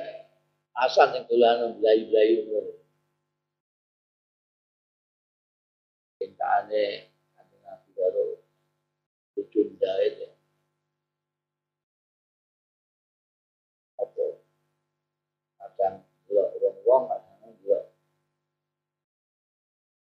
[0.71, 2.71] Hasan yang dolan belayu-belayu karo
[9.81, 10.25] Bujunda itu.
[13.97, 14.25] Apa?
[15.57, 15.95] Kadang
[16.29, 17.03] wong-wong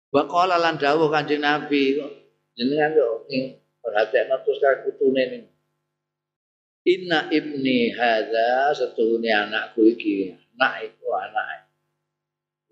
[0.08, 2.00] Waqala lan dawuh Kanjeng Nabi
[2.56, 5.44] jenengan yo ing perhatekno terus karo kutune ning
[6.88, 10.32] Inna ibni hadza setuhune anakku iki.
[10.56, 11.68] Anak itu anak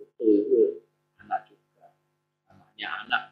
[0.00, 0.60] itu itu
[1.20, 1.92] anak juga.
[2.48, 3.22] Anaknya anak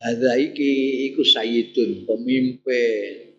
[0.00, 0.70] Hadza iki
[1.12, 3.36] iku sayyidun pemimpin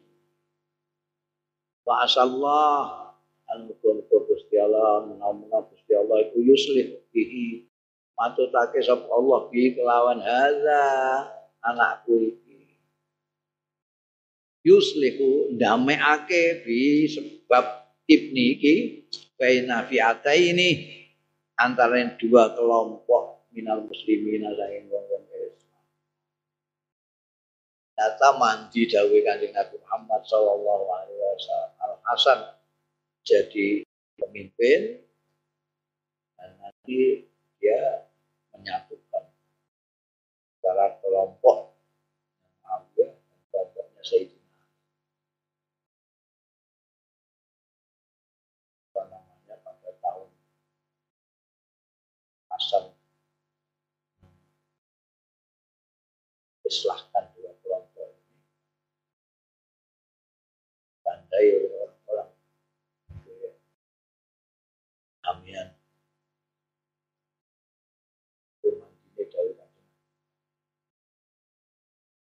[1.81, 3.01] Wa asallah
[3.49, 3.97] al-muga
[4.29, 7.65] Gusti Allah menawa Gusti Allah iku yuslih bihi
[8.13, 10.85] matutake sapa Allah bihi kelawan hadza
[11.65, 12.77] anakku iki
[14.61, 18.75] yuslihu ndameake bi sebab ibni iki
[19.41, 21.01] baina fi'ata ini
[21.57, 25.30] antara dua kelompok minal muslimin saing wong-wong.
[28.01, 31.69] Data mandi dawe kanjeng Nabi Muhammad sallallahu alaihi wasallam.
[31.85, 32.39] Al Hasan
[33.21, 33.85] jadi
[34.17, 35.05] pemimpin
[36.33, 37.29] dan nanti
[37.61, 38.09] dia
[38.57, 39.29] menyatukan
[40.57, 41.77] antara kelompok
[42.65, 44.65] Muawiyah dan kelompoknya Sayyidina
[48.97, 50.29] apa namanya pada tahun
[52.49, 52.97] Hasan.
[56.65, 57.30] Islahkan
[61.31, 62.27] pandai orang-orang
[65.21, 65.53] Amin.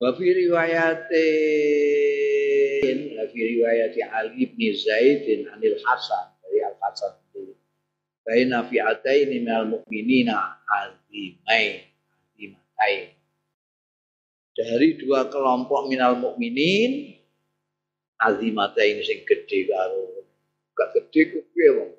[0.01, 1.19] Wa fi riwayatin
[3.17, 7.57] wa fi riwayati Ali bin Zaid anil Hasan dari Al Hasan sendiri.
[8.25, 11.93] Baina fi'ataini minal mu'minina azimain
[12.33, 13.13] azimatain.
[14.55, 17.14] Dari dua kelompok minal mukminin
[18.23, 20.23] azimatain sing gede karo
[20.75, 21.93] gak gede ku piye wong?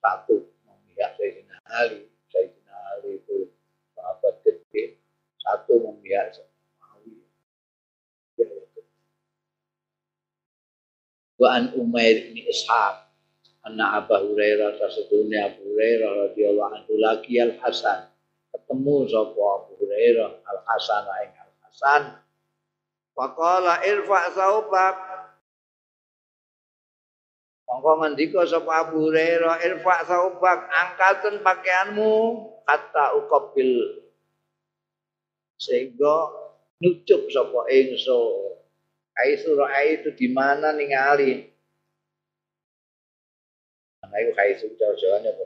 [0.00, 2.08] Satu memihak Sayyidina Ali.
[2.28, 3.48] Sayyidina Ali itu
[3.96, 5.00] sahabat gede.
[5.40, 6.36] Satu memihak
[11.40, 13.08] wa an Umair bin Ishaq
[13.64, 18.12] anna Abu Hurairah tasdune Abu Hurairah radhiyallahu anhu lagi Al Hasan
[18.52, 22.02] ketemu sapa Abu Hurairah Al Hasan ing Al Hasan
[23.16, 25.09] faqala irfa saubak
[27.70, 32.14] Mongko ngendika sapa Abu Hurairah irfa saubak angkatun pakaianmu
[32.66, 34.02] kata ukabil
[35.54, 36.34] sehingga
[36.82, 38.50] nucuk sapa ingsun
[39.20, 41.44] Kaisu itu di mana ningali?
[44.00, 45.44] Mana itu kaisu jauh-jauhnya apa?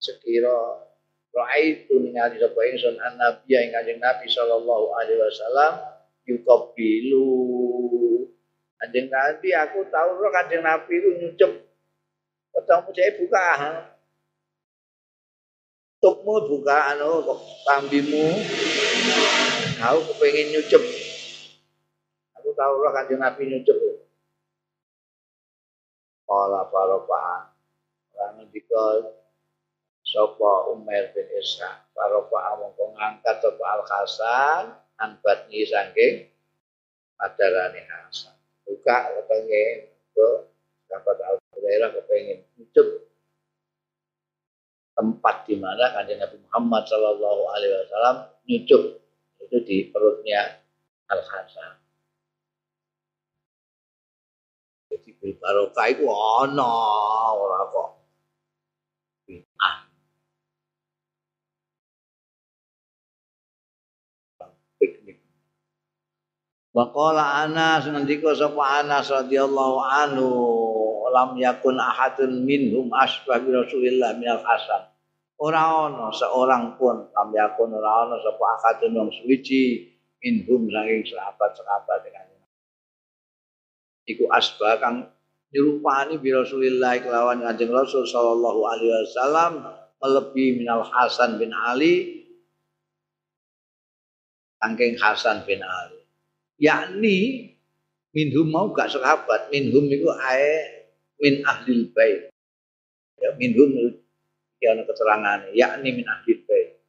[0.00, 0.88] Sekira
[1.36, 5.72] Ra'aitu ningali sapa ingsun an-nabi ing Kanjeng Nabi sallallahu alaihi wasallam
[6.24, 7.28] yuqabbilu.
[8.76, 11.52] Kanjeng Nabi aku tahu roh Kanjeng Nabi itu nyucup
[12.56, 13.48] ketemu saya buka.
[15.96, 17.24] Tutupmu buka anu
[17.64, 18.36] tambimu
[19.80, 20.84] aku kepengen nyucup
[22.36, 23.78] aku tahu roh Kanjeng Nabi nyucup
[26.26, 27.54] Kala paropa
[28.12, 29.14] Orang ngendika
[30.04, 34.62] sapa Umar bin Isa paropa mongko ngangkat sapa Al Hasan
[35.00, 36.28] anbat ni saking
[37.16, 38.35] adarane Hasan
[38.66, 40.26] buka kepengen ke
[40.90, 43.06] dapat Al Hurairah kepengen hidup
[44.96, 48.16] tempat di mana kanjeng Nabi Muhammad Shallallahu Alaihi Wasallam
[48.48, 48.82] nyucuk
[49.46, 50.60] itu di perutnya
[51.06, 51.78] Al Hasan.
[54.90, 56.72] Jadi barokah itu ana
[57.36, 57.95] ora kok.
[66.76, 70.28] Waqala Anas ngendika sapa Anas radhiyallahu anhu
[71.08, 74.92] lam yakun ahadun minhum asbah bi Rasulillah minal Hasan.
[75.40, 79.88] Ora ana seorang pun lam yakun ora ana sapa ahadun wong suci
[80.20, 82.28] minhum saking sahabat-sahabat dengan
[84.04, 85.08] iku asbah kang
[85.48, 89.64] dirupani bi Rasulillah kelawan Kanjeng Rasul sallallahu alaihi wasallam
[90.04, 92.20] melebihi minal Hasan bin Ali
[94.60, 95.95] saking Hasan bin Ali
[96.56, 97.52] yakni
[98.12, 100.54] minhum mau gak sahabat minhum itu ae
[101.20, 102.32] min ahlil bait.
[103.20, 103.96] Ya minhum
[104.60, 106.80] ya ana keterangan yakni min ahlil bait.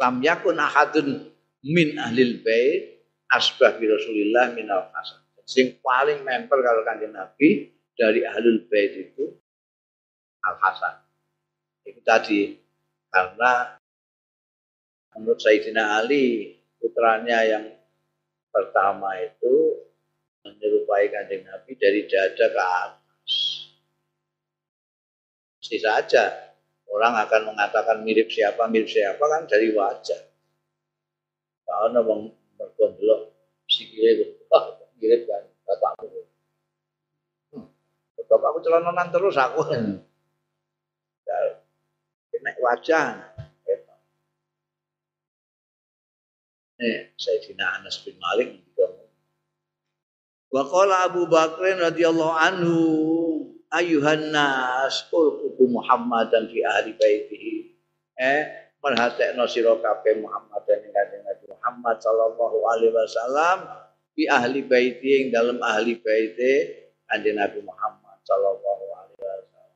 [0.00, 1.30] Lam yakun ahadun
[1.64, 3.00] min ahlil bait
[3.32, 9.36] asbah bi Rasulillah minal Hasan sing paling memper kalau kanjeng Nabi dari ahlul bait itu
[10.44, 11.04] Al Hasan.
[11.84, 12.56] Itu tadi
[13.12, 13.76] karena
[15.14, 17.64] menurut Sayyidina Ali putranya yang
[18.54, 19.82] pertama itu
[20.46, 23.32] menyerupai kanjeng Nabi dari dada ke atas.
[25.58, 26.54] Mesti saja
[26.86, 30.22] orang akan mengatakan mirip siapa mirip siapa kan dari wajah.
[31.66, 33.34] Kalau nabang bergondelok
[33.66, 34.64] sikile oh,
[35.02, 36.06] mirip kan bapakku.
[37.50, 37.66] Hmm.
[38.30, 39.66] Bapakku celononan terus aku.
[41.24, 41.36] Ya,
[42.44, 43.33] naik wajah.
[46.84, 48.60] Eh, Sayyidina Anas bin Malik
[50.52, 52.78] Wa qala Abu Bakr radhiyallahu anhu
[53.74, 57.74] ayuhan nas qulqubu Muhammadan fi ahli baitihi.
[58.14, 58.42] Eh,
[58.78, 63.66] merhatekno sira kabeh Muhammadan ing kanjeng Muhammad sallallahu alaihi wasallam
[64.14, 69.74] fi ahli baiti yang dalam ahli baiti kanjeng Nabi Muhammad sallallahu alaihi wasallam.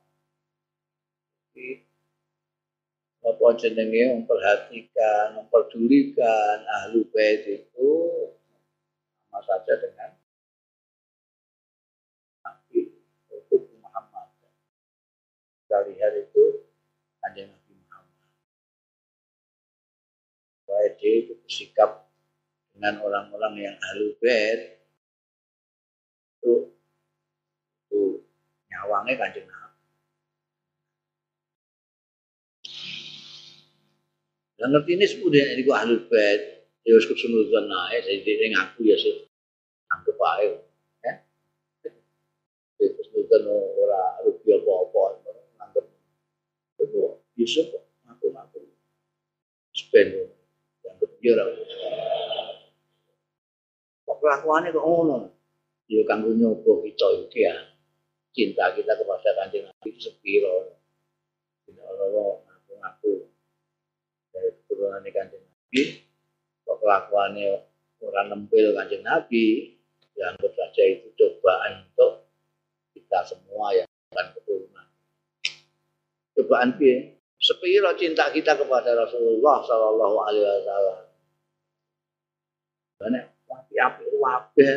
[3.29, 7.89] Apa jenenge memperhatikan, memperdulikan ahli bait itu
[9.29, 10.17] sama saja dengan
[12.41, 12.89] Nabi
[13.77, 14.33] Muhammad.
[15.61, 16.65] Kita lihat itu
[17.21, 18.29] kanjeng Nabi Muhammad.
[20.65, 22.09] Baik dia itu bersikap
[22.73, 24.81] dengan orang-orang yang ahli bait
[26.41, 26.73] itu
[27.85, 28.25] itu
[28.73, 29.68] nyawangnya kanjeng Nabi.
[34.59, 38.91] Dan ngerti ini semudah ini gua ahli bait, ya wis kesunudan nae, jadi dia ngaku
[38.91, 39.23] ya sih,
[39.87, 40.59] anggap aja,
[40.99, 41.13] ya.
[42.75, 45.23] Kesunudan ora rugi apa-apa,
[45.63, 45.85] anggap
[46.83, 47.71] itu Yusuf
[48.03, 48.67] ngaku-ngaku,
[49.71, 50.27] spend,
[50.83, 51.55] anggap dia ora
[54.19, 55.17] kelakuannya kok ngono.
[55.89, 57.55] Ya kanggo nyoba kita iki ya.
[58.29, 60.77] Cinta kita kepada Kanjeng Nabi itu sepiro.
[61.65, 63.25] Tidak Allah ngaku-ngaku
[64.79, 65.81] dari keturunan Kanjeng Nabi.
[66.63, 67.49] Kok kelakuannya
[67.99, 69.75] orang nempel Kanjeng Nabi,
[70.15, 72.31] ya anggap saja itu cobaan untuk
[72.95, 74.87] kita semua yang akan keturunan.
[76.39, 77.19] Cobaan piye?
[77.39, 80.99] Sepiro cinta kita kepada Rasulullah Shallallahu Alaihi Wasallam.
[82.99, 84.75] Banyak api-api wabah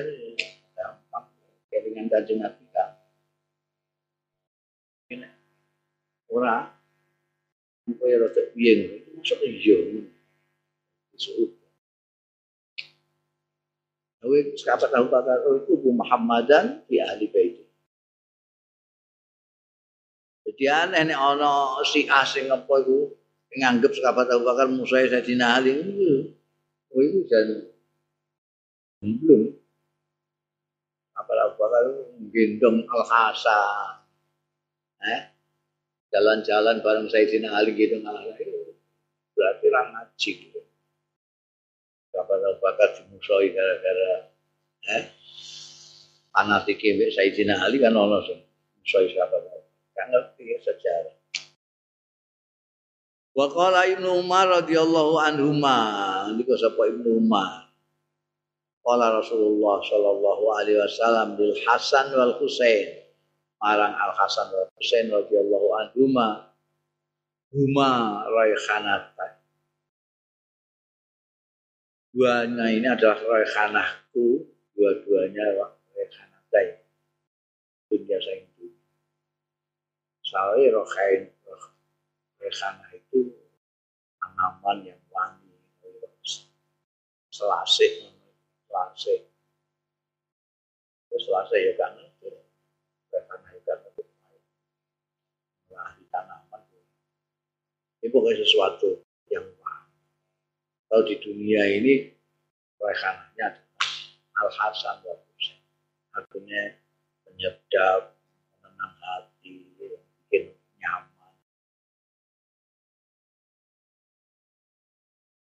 [0.79, 1.27] gampang
[1.69, 2.97] kelingan kanjeng Nabi kan
[5.13, 5.29] ini
[7.83, 8.73] ora apa ya rada piye
[9.19, 9.79] masuk iya.
[14.23, 17.59] Awe sahabat Abu Bakar itu Muhammadan di ahli bait.
[20.47, 21.19] Jadi aneh nek
[21.91, 23.19] si asing apa iku
[23.59, 26.39] nganggep sahabat Abu Bakar musuhe Sayyidina Ali itu.
[26.95, 27.67] Oh itu jadi
[29.03, 29.59] belum.
[31.19, 31.85] Apalagi bakal
[32.31, 34.07] gendong al hasan
[35.03, 35.35] eh
[36.13, 37.73] jalan-jalan bareng Sayyidina Ali
[38.05, 40.61] al hasan itu orang ngaji gitu.
[42.13, 44.29] Bapak bakat dimusoi gara-gara
[44.93, 45.05] eh
[46.31, 48.45] fanatik mbek Sayyidina Ali kan ono sing
[48.79, 49.41] musoi siapa
[49.93, 51.17] Kan ngerti sejarah.
[53.33, 55.77] Wa qala Ibnu Umar radhiyallahu anhuma,
[56.37, 57.69] niku sapa Ibnu Umar.
[58.85, 63.02] Qala Rasulullah sallallahu alaihi wasallam bil Hasan wal Husain.
[63.63, 66.51] Marang Al Hasan wal Husain radhiyallahu anhuma
[67.55, 69.39] huma raihanatan.
[72.11, 74.43] Duanya ini adalah raihanahku,
[74.75, 76.83] dua-duanya raihanatai.
[77.87, 78.67] Dunia saya itu.
[80.27, 81.31] Soalnya rohain,
[82.43, 83.31] raihanah itu
[84.19, 85.55] tanaman yang wangi,
[87.31, 88.11] selasih,
[88.67, 89.29] selasih.
[91.13, 91.95] Selasih ya kan
[93.13, 93.52] raihanah
[96.13, 96.63] tanaman
[98.03, 98.99] ini pokoknya sesuatu
[99.31, 100.03] yang wangi.
[100.91, 102.11] Kalau di dunia ini
[102.83, 103.87] rekananya adalah
[104.43, 105.63] Al-Hasan wa Husain.
[106.11, 106.63] Artinya
[107.23, 108.19] penyedap,
[108.59, 110.51] menenang hati, bikin
[110.83, 111.35] nyaman.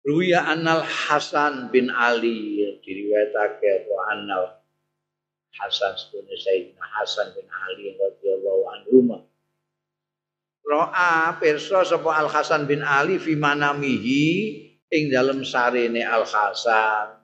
[0.05, 4.61] Ruya Anal Hasan bin Ali diriwayatake wa Anal
[5.57, 9.25] Hasan sebenarnya Sayyidina Hasan bin Ali radhiyallahu anhu
[10.63, 14.25] Ro'a pirsa sapa Al Hasan bin Ali fi manamihi
[14.87, 17.19] ing dalam sarene Al Hasan.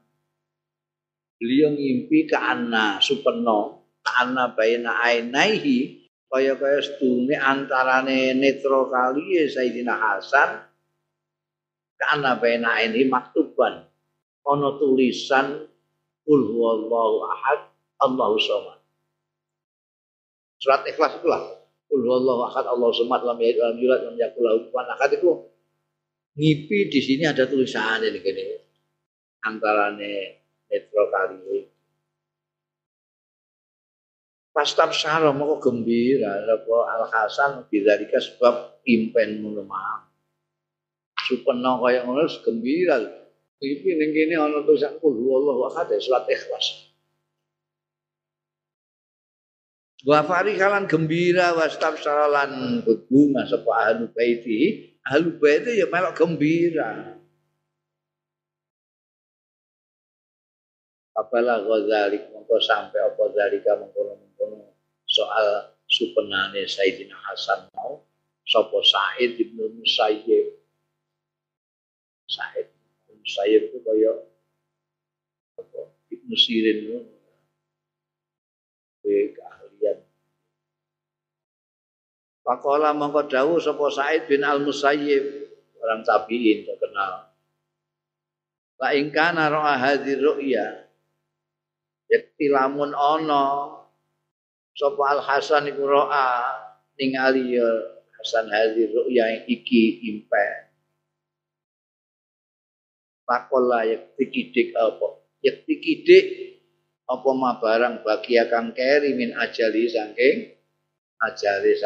[1.40, 9.40] Beliau ngimpi ke anna supeno ke anna baina ainaihi kaya kaya stune antarane netro kali
[9.40, 10.60] ya Sayyidina Hasan
[11.96, 13.88] ke anna baina ainihi maktuban
[14.44, 15.64] ono tulisan
[16.28, 17.60] kul huwallahu ahad
[18.00, 18.80] Allahu somad.
[20.60, 21.59] Surat ikhlas itulah.
[21.90, 25.10] Kul huwallahu ahad Allahu samad lam yalid walam yulad lam yakul lahu kufuwan ahad.
[25.18, 25.50] Itu
[26.38, 28.46] ngipi di sini ada tulisan ini gini.
[29.42, 30.14] Antarane
[30.70, 31.66] metro kali.
[34.54, 36.46] Pas tabsyara mau gembira.
[36.46, 39.66] Apa al hasan bidzalika sebab impen ngono
[41.26, 43.02] supeno kaya ngono gembira.
[43.58, 46.89] Ngipi ning ana tulisan kul huwallahu ahad surat ikhlas
[50.08, 54.96] Wa farihalan gembira wa stabsaralan berbunga sapa ahlu baiti.
[55.04, 57.20] Ahlu baiti ya melok gembira.
[61.20, 64.72] Apalah ghazalik mongko sampai apa zalika mengkono-mengkono
[65.04, 68.08] soal supenane Sayyidina Hasan mau
[68.48, 70.64] sapa Said bin Musayyib.
[72.32, 72.72] Said
[73.04, 74.12] bin Musayyib itu kaya
[75.60, 77.00] apa Ibnu Sirin itu
[82.50, 85.22] Pakola mongko dawuh sapa Said bin Al Musayyib
[85.86, 87.30] orang tabiin terkenal.
[88.82, 90.90] La ing kana ra'a hadhi ru'ya
[92.10, 93.70] yakti lamun ana
[94.74, 96.58] sapa Al Hasan iku ra'a
[96.98, 97.70] ningali ya
[98.18, 100.74] Hasan hadhi ru'ya iki impen.
[103.30, 105.22] Pakola yakti kidik apa?
[105.46, 106.26] Yakti kidik
[107.06, 110.50] apa ma barang bagi akan keri min ajali saking
[111.22, 111.78] ajali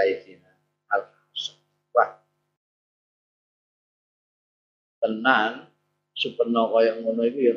[5.04, 5.68] tenan
[6.16, 7.56] supeno kaya ngono iki ya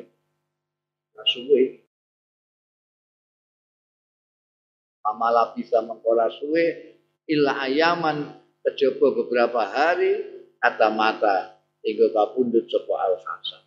[1.30, 1.86] suwe.
[5.06, 6.98] Amala bisa mengkora suwe
[7.30, 8.34] illa ayaman
[8.66, 10.18] kejaba beberapa hari
[10.58, 13.62] kata mata hingga kapundut sapa al hasan.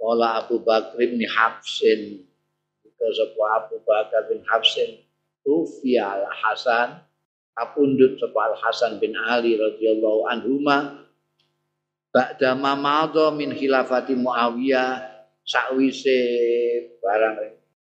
[0.00, 2.24] Kala Abu Bakr bin Hafsin
[2.84, 5.00] Ika sapa Abu Bakar bin Hafsin
[5.44, 7.04] Tufiya al Hasan
[7.54, 11.06] kapundhut sapa Al Hasan bin Ali radhiyallahu anhuma
[12.10, 14.98] ba'da mamadha min khilafati Muawiyah
[15.46, 16.18] sakwise
[16.98, 17.36] barang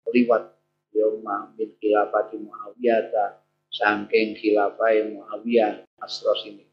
[0.09, 0.55] liwat
[0.93, 3.25] yoma min khilafati Muawiyah ta
[3.69, 6.65] saking khilafah Muawiyah asros ini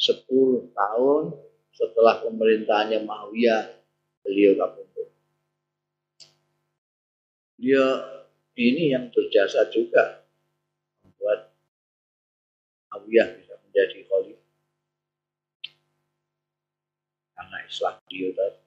[0.00, 1.22] 10 tahun
[1.76, 3.62] setelah pemerintahnya Muawiyah
[4.24, 5.08] beliau kapundhut
[7.60, 7.86] dia
[8.56, 10.24] ini yang berjasa juga
[12.90, 14.50] Muawiyah bisa menjadi khalifah.
[17.38, 18.60] Karena Islam beliau tadi.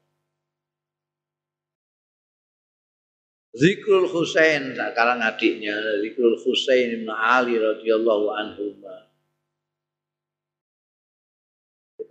[3.53, 8.79] Zikrul Husain sekarang adiknya Zikrul Husain bin Ali radhiyallahu anhu.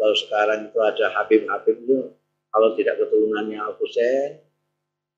[0.03, 2.15] Kalau sekarang itu ada Habib-Habib itu
[2.53, 4.39] kalau tidak keturunannya Al Husain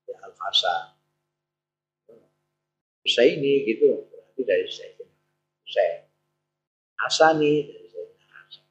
[0.07, 0.95] ya Al Hasan.
[3.05, 4.93] Husaini gitu berarti dari Husain.
[5.65, 6.04] Husain.
[7.05, 8.65] Hasani dari Sayyidina Hasan.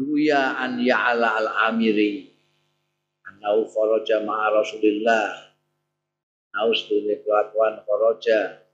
[0.00, 2.32] Ruya an Ya'ala al-Amiri.
[3.28, 5.52] Anau faraja ma'a Rasulillah.
[6.56, 8.64] Anau sedini kelakuan faraja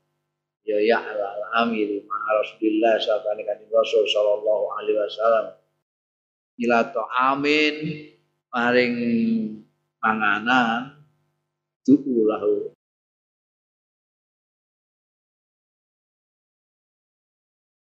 [0.63, 5.47] Ya Ya'ala al-Amiri ma'a Rasulillah Sahabat Nabi Rasul Sallallahu Alaihi Wasallam.
[6.63, 7.75] Ila ta'amin
[8.55, 8.97] Maring
[9.99, 10.95] panganan
[11.83, 12.31] Du'u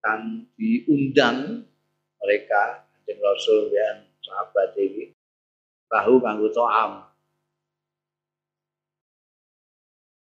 [0.03, 1.63] Kan diundang
[2.19, 5.15] mereka Kanjeng Rasul dan sahabat ini
[5.87, 7.07] tahu kanggo to'am.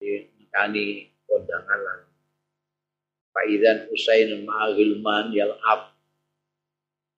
[0.01, 2.01] Nekani kondangan lan.
[3.31, 5.95] Faidan Husain ma'ahilman yal'ab.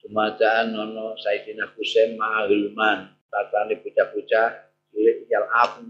[0.03, 3.17] Dumadaan nono Sayyidina Husain ma'ahilman.
[3.33, 4.49] Tatani bocah-bocah
[4.93, 5.89] cilik yal'ab.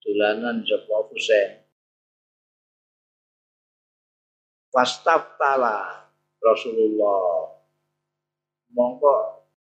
[0.00, 1.66] Dolanan sapa Husain.
[4.70, 6.05] Fastaftala
[6.42, 7.52] Rasulullah
[8.72, 9.12] mongko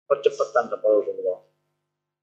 [0.09, 1.41] percepatan kepada Rasulullah.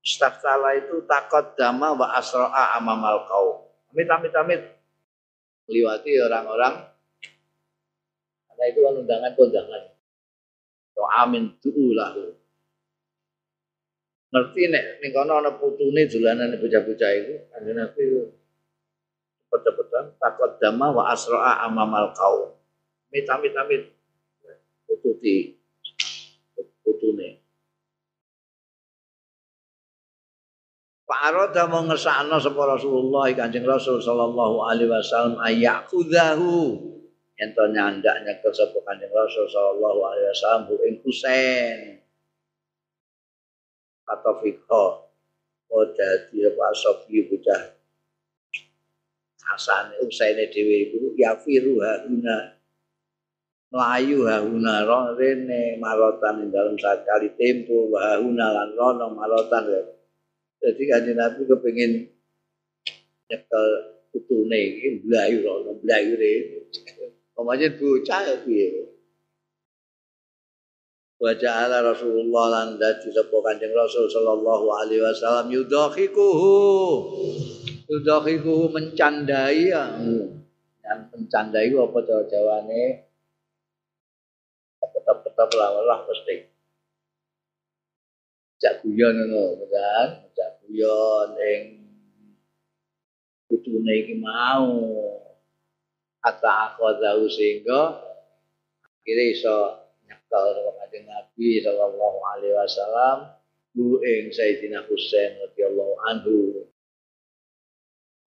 [0.03, 3.71] Istaftala itu takut dama wa asra'a amamal kau.
[3.93, 4.61] Amit amit amit
[5.69, 6.91] melewati orang-orang
[8.49, 9.83] karena itu kan undangan kondangan.
[10.93, 11.43] To amin
[11.95, 12.35] lahu.
[14.33, 18.01] Ngerti nek ning kono ana putune dolanan bocah-bocah itu, kanjeng Nabi
[19.45, 22.57] cepet-cepetan takut dama wa asra'a amamal kau.
[23.13, 23.81] Amit amit amit
[25.03, 25.59] pututi
[26.79, 27.43] putune.
[31.03, 36.79] Pak Aroda mau ngesakno sapa Rasulullah Kanjeng Rasul sallallahu alaihi wasallam ayakudahu
[37.35, 41.99] ento nyandak nyekel sapa Kanjeng Rasul sallallahu alaihi wasallam bu ing Husain.
[44.07, 44.85] Atau fikho
[45.73, 47.75] oh dadi apa sofi bocah
[49.43, 52.52] Hasan Husain dhewe iku ya firu huna
[53.73, 54.85] melayu hauna
[55.17, 59.65] rene marotan ing dalam saat kali tempo hauna lan rono marotan
[60.61, 61.91] jadi kanjeng Nabi kepengin
[63.33, 63.65] nyekel
[64.13, 66.33] putune iki mlayu rono mlayu re
[67.33, 68.93] pamajen bocah ya piye
[71.23, 76.51] Wajah ala Rasulullah lan dadi sapa Kanjeng Rasul sallallahu alaihi wasallam yudhikuhu
[77.87, 79.87] yudhikuhu mencandai ya.
[80.83, 83.12] Yang mencandai apa jawane
[85.33, 86.45] tetap lawalah mesti.
[88.61, 90.29] Jak guyon ngono kan?
[90.37, 91.61] Jak guyon ing
[93.49, 94.69] kudune iki mau
[96.21, 97.97] kata akhadahu sehingga
[99.01, 99.57] akhirnya iso
[100.05, 103.17] nyekel kanjeng Nabi sallallahu alaihi wasallam
[103.73, 106.69] bu ing Sayyidina Husain radhiyallahu anhu.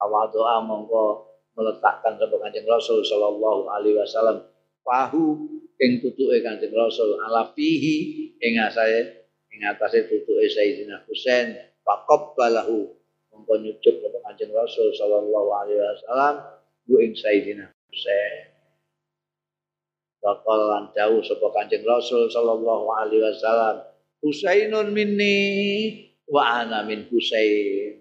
[0.02, 4.42] Awal doa monggo meletakkan sama kanjeng Rasul sallallahu alaihi wasallam
[4.82, 11.52] pahu ing tutuke Kanjeng Rasul ala fihi ing asae ing atase tutuke Sayyidina Husain
[11.84, 12.96] faqabbalahu
[13.32, 16.34] mongko nyucuk kepada Kanjeng Rasul sallallahu alaihi wasallam
[16.88, 18.56] bu ing Sayyidina Husain.
[20.24, 23.84] Bakal dawuh sapa Kanjeng Rasul sallallahu alaihi wasallam
[24.24, 25.36] Husainun minni
[26.32, 28.00] wa ana min Husain.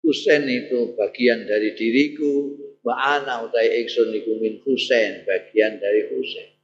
[0.00, 6.54] Husain itu bagian dari diriku wa ana utai ingsun iku min Husain bagian dari Husain.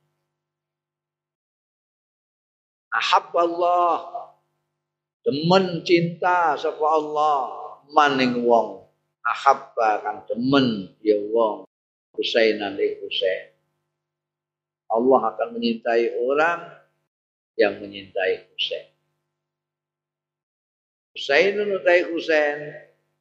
[2.94, 3.98] Allah
[5.26, 7.58] demen cinta sapa Allah.
[7.92, 8.88] Maning wong.
[9.26, 11.66] Ahabba kang demen ya wong.
[12.14, 13.52] Husainan ing Husain.
[14.92, 16.60] Allah akan menyintai orang
[17.58, 18.86] yang menyintai Husain.
[21.12, 22.72] Husainun utai Husain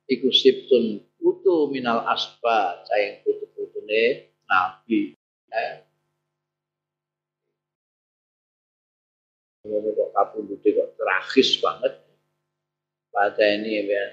[0.08, 5.14] iku siptun putu minal asba sayang putu putune nabi.
[5.54, 5.76] Eh.
[9.70, 11.94] Ini kok kapundute kok tragis banget.
[13.14, 14.06] Pada ini ya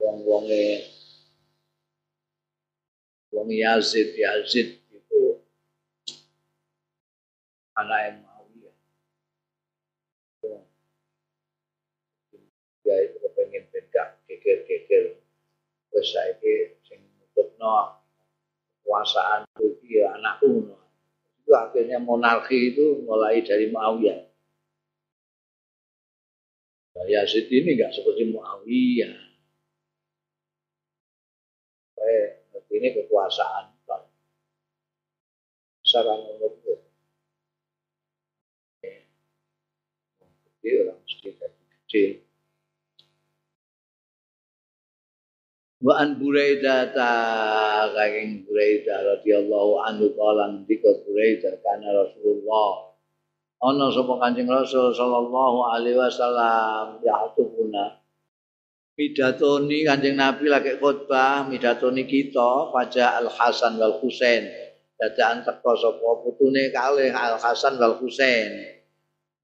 [0.00, 0.88] wong wonge
[3.34, 5.20] wong Yazid Yazid itu
[7.76, 8.72] anak ya.
[12.84, 15.23] Itu kepengen beda geger-geger
[15.94, 18.02] wis saiki sing nutupno
[18.82, 20.74] kekuasaan iki ya anakku
[21.44, 24.26] itu akhirnya monarki itu mulai dari Muawiyah.
[27.04, 29.14] Yazid ini enggak seperti Muawiyah.
[32.00, 32.26] Eh
[32.74, 34.02] ini kekuasaan Pak.
[35.84, 36.64] Sarang menurut
[40.64, 42.23] gede orang mesti gede
[45.84, 47.12] wa an Buraidah ta
[47.92, 52.96] saking Buraidah radhiyallahu anhu kala ndika Buraidah kana Rasulullah.
[53.60, 58.00] Ana sapa Kanjeng Rasul sallallahu alaihi wasallam ya atuna
[58.96, 64.48] midatoni Kanjeng Nabi lagi khotbah midatoni kita pada Al Hasan wal Husain.
[64.96, 68.72] Dadaan teko sapa putune kalih Al Hasan wal Husain.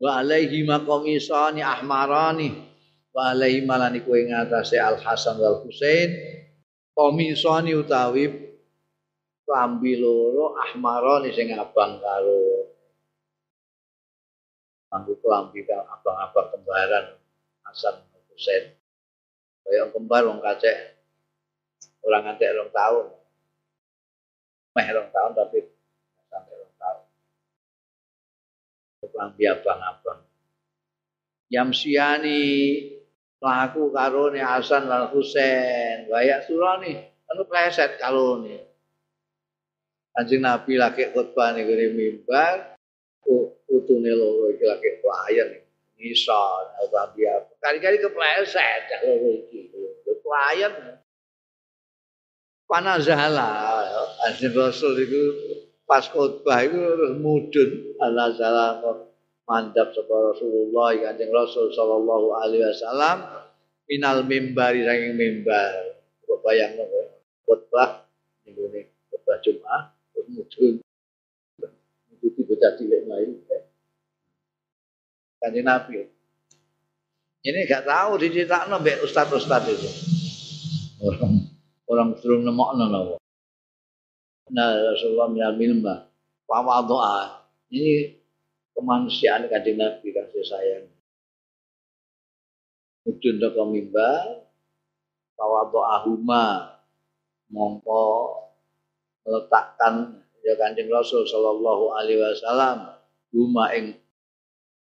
[0.00, 2.69] Wa alaihi maqamisani ahmarani
[3.10, 6.10] wa alaihi malani kowe ngatasé Al Hasan wal Husain.
[6.94, 8.28] Komisani utawi
[9.46, 12.68] klambi loro ahmarani sing abang karo
[14.90, 17.06] anggo klambi abang-abang kembaran
[17.66, 18.74] Hasan wal Husain.
[19.66, 20.98] Kaya kembar wong kacek
[22.06, 23.06] orang ngantek rong tahun.
[24.70, 25.58] Meh rong tahun tapi
[26.30, 27.04] sampai rong tahun.
[29.10, 30.20] Klambi abang-abang.
[31.50, 32.42] Yamsiani
[33.40, 36.06] mlaku karo ne Hasan lan Husain.
[36.12, 37.00] Wayak surani
[37.32, 38.68] anu pleset karo ne
[40.12, 42.76] Kanjeng Nabi lagi khutbah ning ngene mimbar.
[43.70, 45.48] Utune loro iki lagi pelayan
[45.96, 47.20] ngisor Nabi
[47.60, 49.72] kali-kali kepleset loro iki.
[50.20, 51.00] Pelayan
[52.68, 53.50] panazala
[54.20, 55.22] Kanjeng Rasul itu
[55.88, 56.78] pas khutbah itu
[57.18, 57.70] mudun.
[58.00, 58.80] Anazala
[59.50, 63.26] mandap sapa Rasulullah Kanjeng Rasul sallallahu alaihi wasallam
[63.90, 65.98] minal mimbari saking mimbar.
[66.22, 66.86] Kok bayangno
[67.42, 68.06] khotbah
[68.46, 68.80] minggu ini
[69.10, 70.74] khotbah Jumat terus mudun
[71.58, 73.30] mengikuti bocah cilik lain.
[75.42, 76.06] Kanjeng Nabi.
[77.40, 79.90] Ini gak tahu diceritakan mbek ustaz-ustaz itu.
[81.02, 81.48] Orang
[81.90, 83.16] orang belum nemokno napa.
[84.54, 86.06] Nah Rasulullah minal mimbar.
[86.46, 87.48] Wa doa.
[87.72, 88.19] Ini
[88.80, 90.88] kemanusiaan kanjeng Nabi kasih sayang.
[93.04, 94.48] Mudun toko mimbar,
[95.36, 96.76] tawadhu ahuma,
[97.52, 98.02] mongko
[99.28, 102.96] meletakkan ya kanjeng Rasul Shallallahu Alaihi Wasallam
[103.36, 104.00] huma ing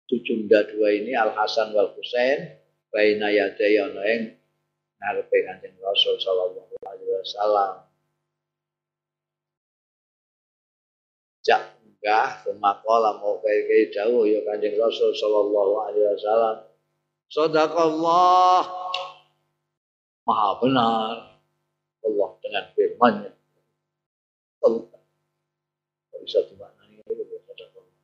[0.06, 2.62] tucunda dua ini Al Hasan wal Husain
[2.93, 4.22] baina yadai ana ing
[5.02, 7.74] ngarepe kanjeng Rasul Shallallahu Alaihi Wasallam.
[11.48, 16.58] Jak enggak semakola mau kayak kayak jauh ya kanjeng Rasul Shallallahu Alaihi Wasallam.
[17.28, 18.62] Sadaqallah.
[20.24, 21.16] Maha benar.
[22.06, 23.32] Allah dengan firman-Nya.
[24.64, 25.00] Allah
[26.24, 27.95] bisa dimaknai itu sadaqallah.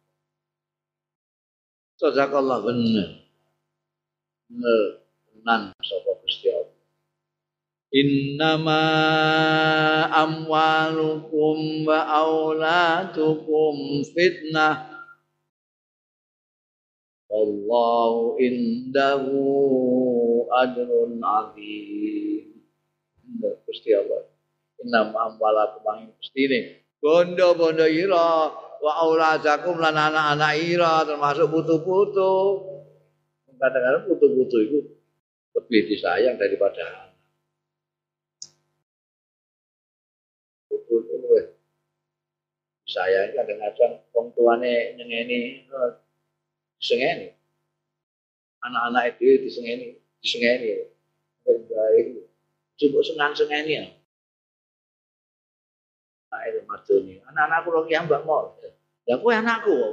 [2.02, 3.10] Sadaqallah benar.
[4.52, 4.84] Benar.
[5.28, 6.72] Tenan sapa Gusti Allah
[7.94, 8.82] Innama
[10.10, 14.98] amwalukum wa auladukum fitnah.
[17.30, 19.38] Wallahu indahu
[20.50, 22.66] ajrun azim.
[23.70, 24.26] Gusti Allah.
[24.82, 26.82] Innama amwalakum ang Gusti ini.
[26.98, 32.34] Bondo-bondo ira wa auladakum lan anak-anak ira termasuk putu-putu.
[33.54, 34.80] Kadang-kadang putu-putu itu
[35.54, 37.12] lebih disayang daripada
[42.94, 45.66] saya kadang-kadang wong tuane nyengeni
[46.78, 47.34] disengeni.
[48.62, 50.94] Anak-anak itu disengeni disengeni.
[51.41, 52.30] Baik.
[52.78, 53.86] Coba senang sengeni ya.
[56.44, 58.58] Itu madoni anak-anakku lagi yang mbak mau
[59.06, 59.76] ya aku anakku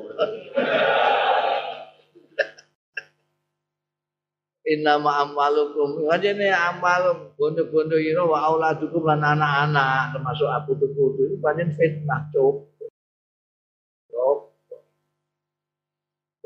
[4.70, 11.74] Inna ma'amalukum Wajahnya amalum Bondo-bondo ira wa auladukum lan anak-anak Termasuk abu tuku itu Banyak
[11.74, 12.69] fitnah cuk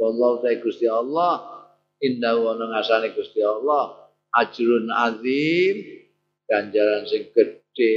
[0.05, 1.65] Wallahu ta'ala Gusti Allah.
[2.05, 4.13] Indah wa ngasane Gusti Allah.
[4.37, 6.05] Ajrun azim.
[6.45, 7.97] Ganjaran sing gede.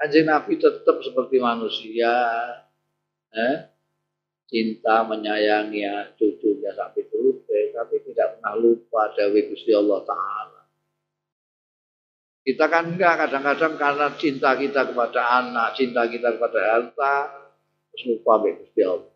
[0.00, 2.16] Kanjeng Nabi tetap seperti manusia.
[3.36, 3.72] Eh?
[4.52, 5.88] cinta menyayangi
[6.20, 10.62] cucunya sampai turute tapi tidak pernah lupa Dewi Gusti Allah Ta'ala.
[12.44, 17.14] Kita kan enggak kadang-kadang karena cinta kita kepada anak, cinta kita kepada harta,
[17.94, 19.12] terus lupa Gusti Allah.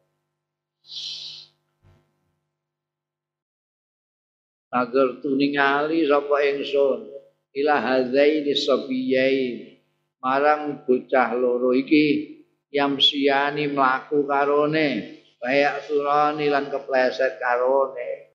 [4.66, 7.06] Nazar tu ningali sapa ingsun?
[7.54, 9.78] Ila hadzaini sabiyain.
[10.18, 12.34] Marang bocah loro iki
[12.74, 15.22] yamsiani mlaku karone.
[15.38, 18.34] Kaya surani lan kepleset karone.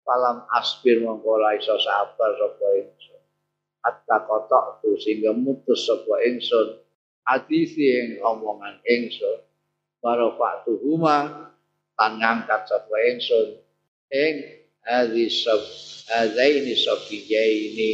[0.00, 3.22] Palam aspir mongko ora iso sabar sapa ingsun.
[3.84, 6.80] Hatta kotok tu sehingga mutus sapa ingsun.
[7.28, 9.44] Hadis yang omongan ingsun.
[10.00, 11.52] Barokatu huma
[11.92, 13.60] tan ngangkat sapa ingsun.
[14.08, 14.57] Ing
[14.88, 15.60] hadhi sab
[16.08, 17.92] hadaini safiyaini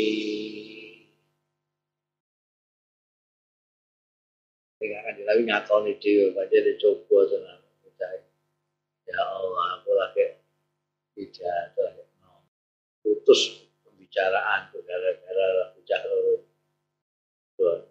[4.78, 7.58] Dengarkan tapi ngatoni dhewe pancen dicoba tenan.
[9.08, 10.36] Ya Allah, aku lagi
[11.16, 12.04] dijatuh ya
[13.00, 16.44] putus pembicaraan gara-gara aku jalur
[17.56, 17.88] tuh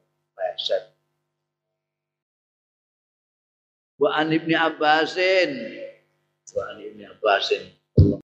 [3.97, 5.51] Wa an Ibni Abbasin.
[6.53, 7.63] bu an Ibni Abbasin.